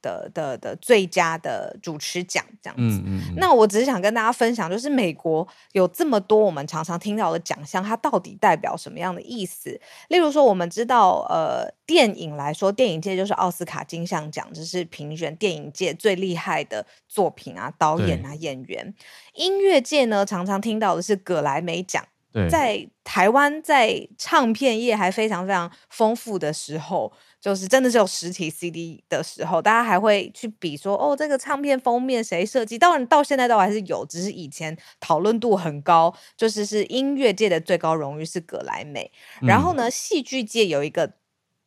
[0.02, 9.80] 的的的最佳的主持奖这样子，嗯嗯嗯，那我只是想跟大家分享，就是美国有这么多我们常常听到的奖项，它到底代表什么样的意思？
[10.10, 18.93] 例如说，我们知道，呃，电影来说，电影界就是奥斯卡金像奖，就是评选电影界最厉害的作品啊，导演啊，演员。
[19.36, 22.04] 音乐界呢，常常听到的是葛莱美奖。
[22.49, 27.12] 在台湾，在唱片业还非常非常丰富的时候。
[27.41, 32.77] 就是真的是有实体 CD 的时候，大家还会去比说，哦，这个唱片封面谁设计？
[32.77, 36.15] 当然到现在都还是有，只是以前讨论度很高。
[36.37, 39.11] 就是是音乐界的最高荣誉是格莱美，
[39.41, 41.13] 嗯、然后呢，戏剧界有一个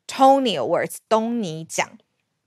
[0.06, 1.98] Tony Awards 东尼奖，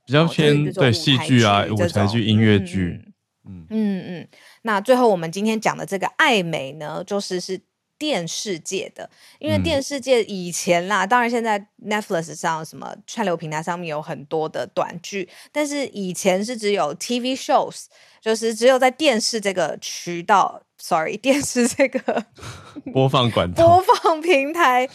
[0.05, 3.11] 比较偏对戏剧啊，舞台剧、音乐剧。
[3.45, 4.27] 嗯嗯嗯。
[4.61, 7.59] 那最后我们今天讲的这个艾美呢，就是是。
[7.97, 17.85] 电视界的，因为电视界以前啦，嗯、当然现在 Netflix 上什么串流平台上面有很多的短剧，但是以前是只有 TV shows，
[18.21, 20.61] 就是只有在电视这个渠道。
[20.79, 22.23] Sorry， 电视这个
[22.93, 24.87] 播放管道、播放平台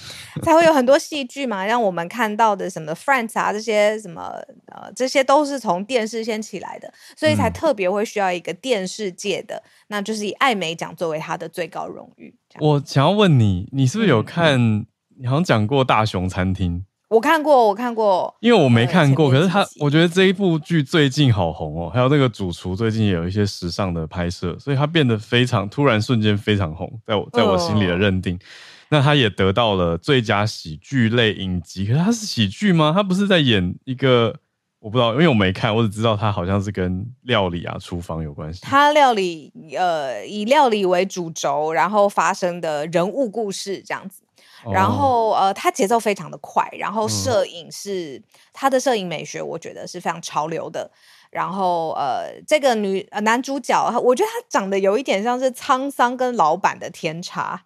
[0.43, 4.33] 才会有很多戏剧嘛， 让我们看到的什么 Friends 啊，这些什么
[4.67, 12.35] 呃，这些都是从电视先起来的，所以才特别会需要一个电视界的，嗯、那就是以艾美奖作为他的最高荣誉。
[12.61, 14.55] 我想要问你，你是不是有看？
[14.55, 14.87] 嗯、
[15.19, 16.81] 你好像讲过《大熊餐厅》。
[17.13, 19.31] 我看过，我看过，因为我没看过。
[19.31, 21.91] 可是他，我觉得这一部剧最近好红哦。
[21.93, 28.35] 还有那个主厨最近也有一些时尚的拍摄，所以他变得非常突然，瞬间非常红，在我在我心里的认定。
[28.37, 28.41] 呃、
[28.89, 31.85] 那他也得到了最佳喜剧类影集。
[31.85, 32.93] 可是他是喜剧吗？
[32.95, 34.35] 他不是在演一个，
[34.79, 38.61] 我不知道，因为我没看，我只知道他好像是跟料理啊、厨房有关系。
[38.63, 44.23] 他料理，呃，以料理为主轴，然后发生的人物故事这样子。
[44.71, 50.91] 然后呃，他节奏非常的快，然后摄影是、嗯、他的摄影美学，我觉得是非常潮流的。
[51.31, 57.65] 然后呃，这个女呃男主角，我觉得他长得有一点像是沧桑跟老板的天差。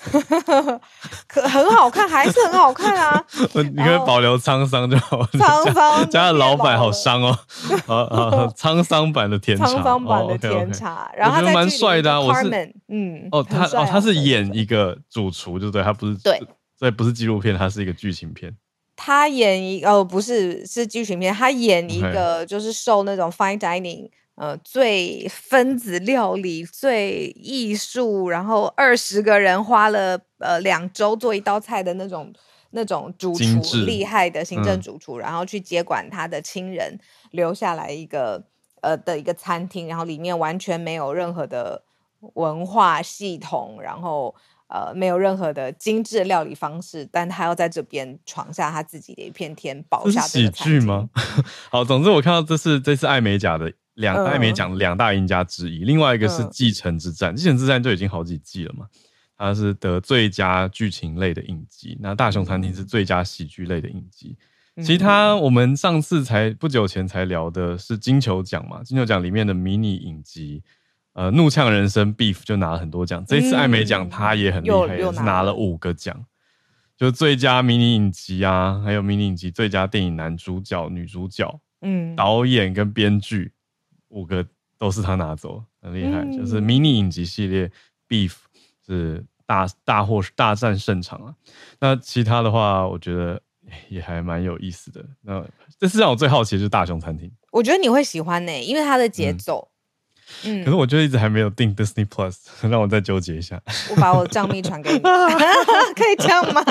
[1.26, 3.22] 可很好看，还是很好看啊！
[3.54, 5.22] 你可以保留沧桑就好。
[5.26, 7.38] 沧桑加的老板好伤哦，
[7.86, 11.10] 啊 沧桑版的甜茶，沧桑版的天差。
[11.16, 12.48] 然后蛮帅的啊，我是
[12.88, 15.82] 嗯哦，他哦他是演一个主厨，对不对？
[15.82, 16.40] 他不是对，
[16.78, 18.54] 所以不是纪录片，他是一个剧情片。
[18.96, 24.08] 他演一哦不是是剧情片，他演一个就是受那种 fine dining。
[24.40, 32.32] 呃，最分子料理最艺术，然后二十个人花了呃两周做一道菜的那种
[32.70, 33.44] 那种主厨，
[33.84, 36.98] 厉害的行政主厨，嗯、然后去接管他的亲人
[37.32, 38.42] 留下来一个
[38.80, 41.82] 呃的一个餐厅，然后里面完全没有任何的
[42.32, 44.34] 文化系统，然后
[44.68, 50.76] 呃没有任何的精致料理方式，但他要在这边闯下他自己的一片天，保下这个餐厅。
[50.76, 51.10] 是喜剧吗？
[51.70, 53.70] 好，总之我看到这是这是艾美甲的。
[54.00, 58.86] 两艾美奖两大赢家之一，嗯、另外一个是《继承之战》，《继承之战》就已经好几季了嘛，
[59.36, 64.36] 它是得最佳剧情类的影集，那《大熊餐厅》是最佳喜剧类的影集。
[64.76, 70.62] 嗯、其他我们上次才不久前才聊的是金球奖嘛，金球奖里面的迷你影集，
[71.12, 76.24] 呃，《怒呛人生》Beef 就拿了很多奖，这次艾美奖他也很厉害，也是拿了五个奖，
[76.96, 83.52] 就最佳迷你影集啊，还有迷你影集最佳电影男主角、女主角，嗯，导演跟编剧。
[84.10, 84.46] 五个
[84.78, 86.20] 都是他拿走，很厉害。
[86.20, 87.70] 嗯、就是迷你影集系列
[88.08, 88.34] ，Beef
[88.86, 91.34] 是大大获大战胜场啊。
[91.80, 93.40] 那其他的话，我觉得
[93.88, 95.04] 也还蛮有意思的。
[95.22, 95.44] 那
[95.78, 97.30] 这次让我最好奇的就是大熊餐厅。
[97.52, 99.68] 我觉得你会喜欢呢、欸，因为它的节奏。
[100.44, 100.62] 嗯。
[100.62, 102.36] 嗯可是我就一直还没有订 Disney Plus，
[102.70, 103.60] 让我再纠结一下。
[103.90, 104.98] 我把我账密传给你，
[105.94, 106.62] 可以这样吗？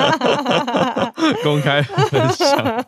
[1.42, 2.84] 公开分享。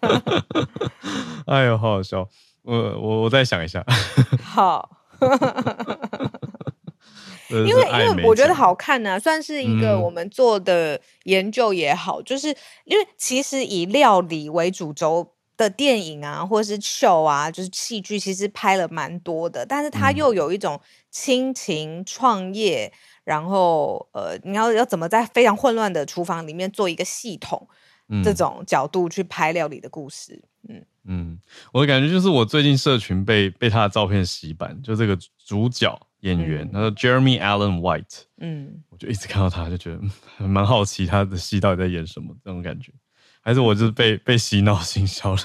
[1.46, 2.26] 哎呦，好好笑。
[2.62, 3.84] 我我我再想一下。
[4.42, 4.88] 好，
[7.50, 12.48] 因为因为我觉得好看呢、啊，算是一个我们做的研究也好，嗯、就是
[12.84, 22.92] 因为其实以料理为主轴的电影啊，或者是秀啊，就是戏剧，其实拍了蛮多的，但是它又有一种亲情创业，嗯、
[23.24, 27.74] 然后呃，你要要怎么在非常混乱的厨房里面做一个系统，嗯、
[28.22, 30.84] 这种角度去拍料理的故事，嗯。
[31.04, 31.36] 嗯，
[31.72, 39.90] 我的感觉就是我最近社群被被他的照片洗版，就这个主角演员，他说 Jeremy Allen White，嗯，我就一直看到他，就觉
[40.38, 42.92] 得蛮好奇他的戏到底在演什么，这种感觉，
[43.40, 45.40] 还是我就是被被洗脑行销了。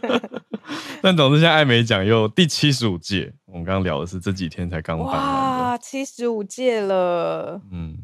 [1.02, 7.98] 但总之，现在艾美奖又第七十五届，我们刚刚聊的是这几天才刚办完，哇，七十五届了，嗯，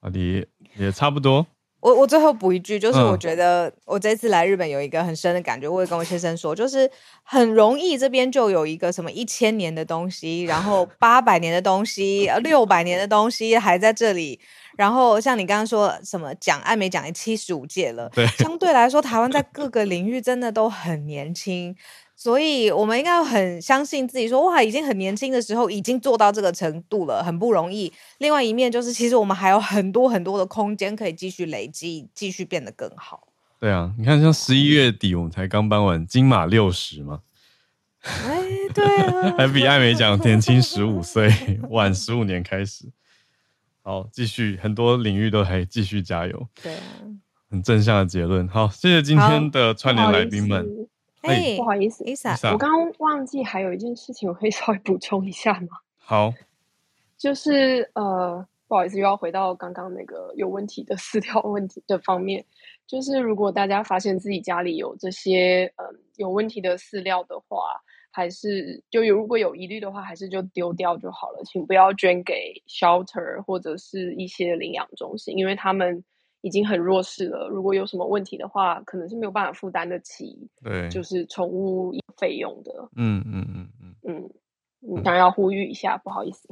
[0.00, 0.46] 啊，也
[0.76, 1.46] 也差不多。
[1.80, 6.90] 我我最后补一句，就是我觉得我这次来日本有一个很深的感觉，我也跟我先生说，就是
[7.22, 14.40] 很容易这边就有一个什么一千年的东西，然后 八百年的东西，六百年的东西还在这里，
[14.76, 21.76] 然后像你刚刚说什么讲艾美奖也七十五届了，对，相对来说台湾在各个领域真的都很年轻。
[22.18, 27.92] 所以，我们应该很相信自己说，说哇，已经很年轻的时候已经做到这个程度了，很不容易。
[28.18, 33.28] 另外一面就是，其实我们还有很多很多的空间可以继续累积，继续变得更好。
[33.60, 37.20] 对啊，你看，像十一月底我们才刚颁完金马六十嘛，
[38.02, 38.42] 哎，
[38.72, 41.30] 对啊， 还比艾美奖年轻十五岁，
[41.68, 42.90] 晚十五年开始。
[43.82, 46.48] 好，继续，很多领域都还继续加油。
[46.62, 46.80] 对啊，
[47.50, 48.48] 很正向的结论。
[48.48, 50.66] 好，谢谢今天的串联来宾们。
[51.26, 55.68] 哎，不好意思，Isa，我刚刚忘记还有一件事情，我可以稍微补充一下吗？
[55.98, 56.32] 好，
[57.18, 62.44] 就是呃，不好意思，又要回到刚刚那个有问题的饲料问题的方面。
[62.86, 76.04] 就是如果大家发现自己家里有这些嗯、呃、有问题的饲料的话，还是就有如果有疑虑的话，还是就丢掉就好了，请不要捐给 shelter 或者是一些领养中心，因为他们。
[76.46, 82.88] 已经很弱势了，如果有什么问题的话，可能是没有办法负担得起，对，就是宠物费用的。
[82.94, 84.30] 嗯嗯嗯嗯嗯，
[84.82, 86.48] 嗯，当然要呼吁一下，不好意思。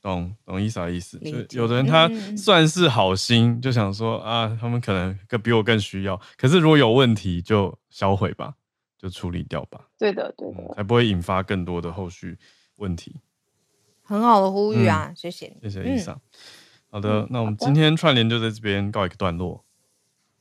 [0.00, 8.54] 懂懂意思啊意思，就有的人他算是好心，嗯、就想说啊，他们可能更比我更需要，可是如果有问题就销毁吧，
[8.96, 9.88] 就处理掉吧。
[9.98, 12.38] 对的对的，嗯、才不会引发更多的后续
[12.76, 13.16] 问题。
[14.02, 16.16] 很好的呼吁啊，嗯、谢谢谢谢伊莎。
[16.92, 19.64] 好的，那我们今天串联就在这边告一个段落。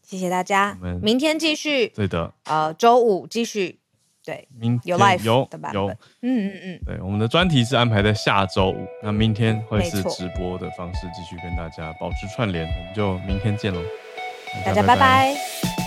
[0.01, 1.87] 谢谢大家，我们明天继续。
[1.87, 3.79] 对的，呃，周五继续。
[4.23, 5.87] 对，明有 live 有有，
[6.21, 6.79] 嗯嗯嗯。
[6.85, 13.81] 对，我们的专题是安排在下周五，那明天会是直播的方式继续跟大家保持串联，我们就明天见喽。
[14.65, 15.80] 大家拜拜。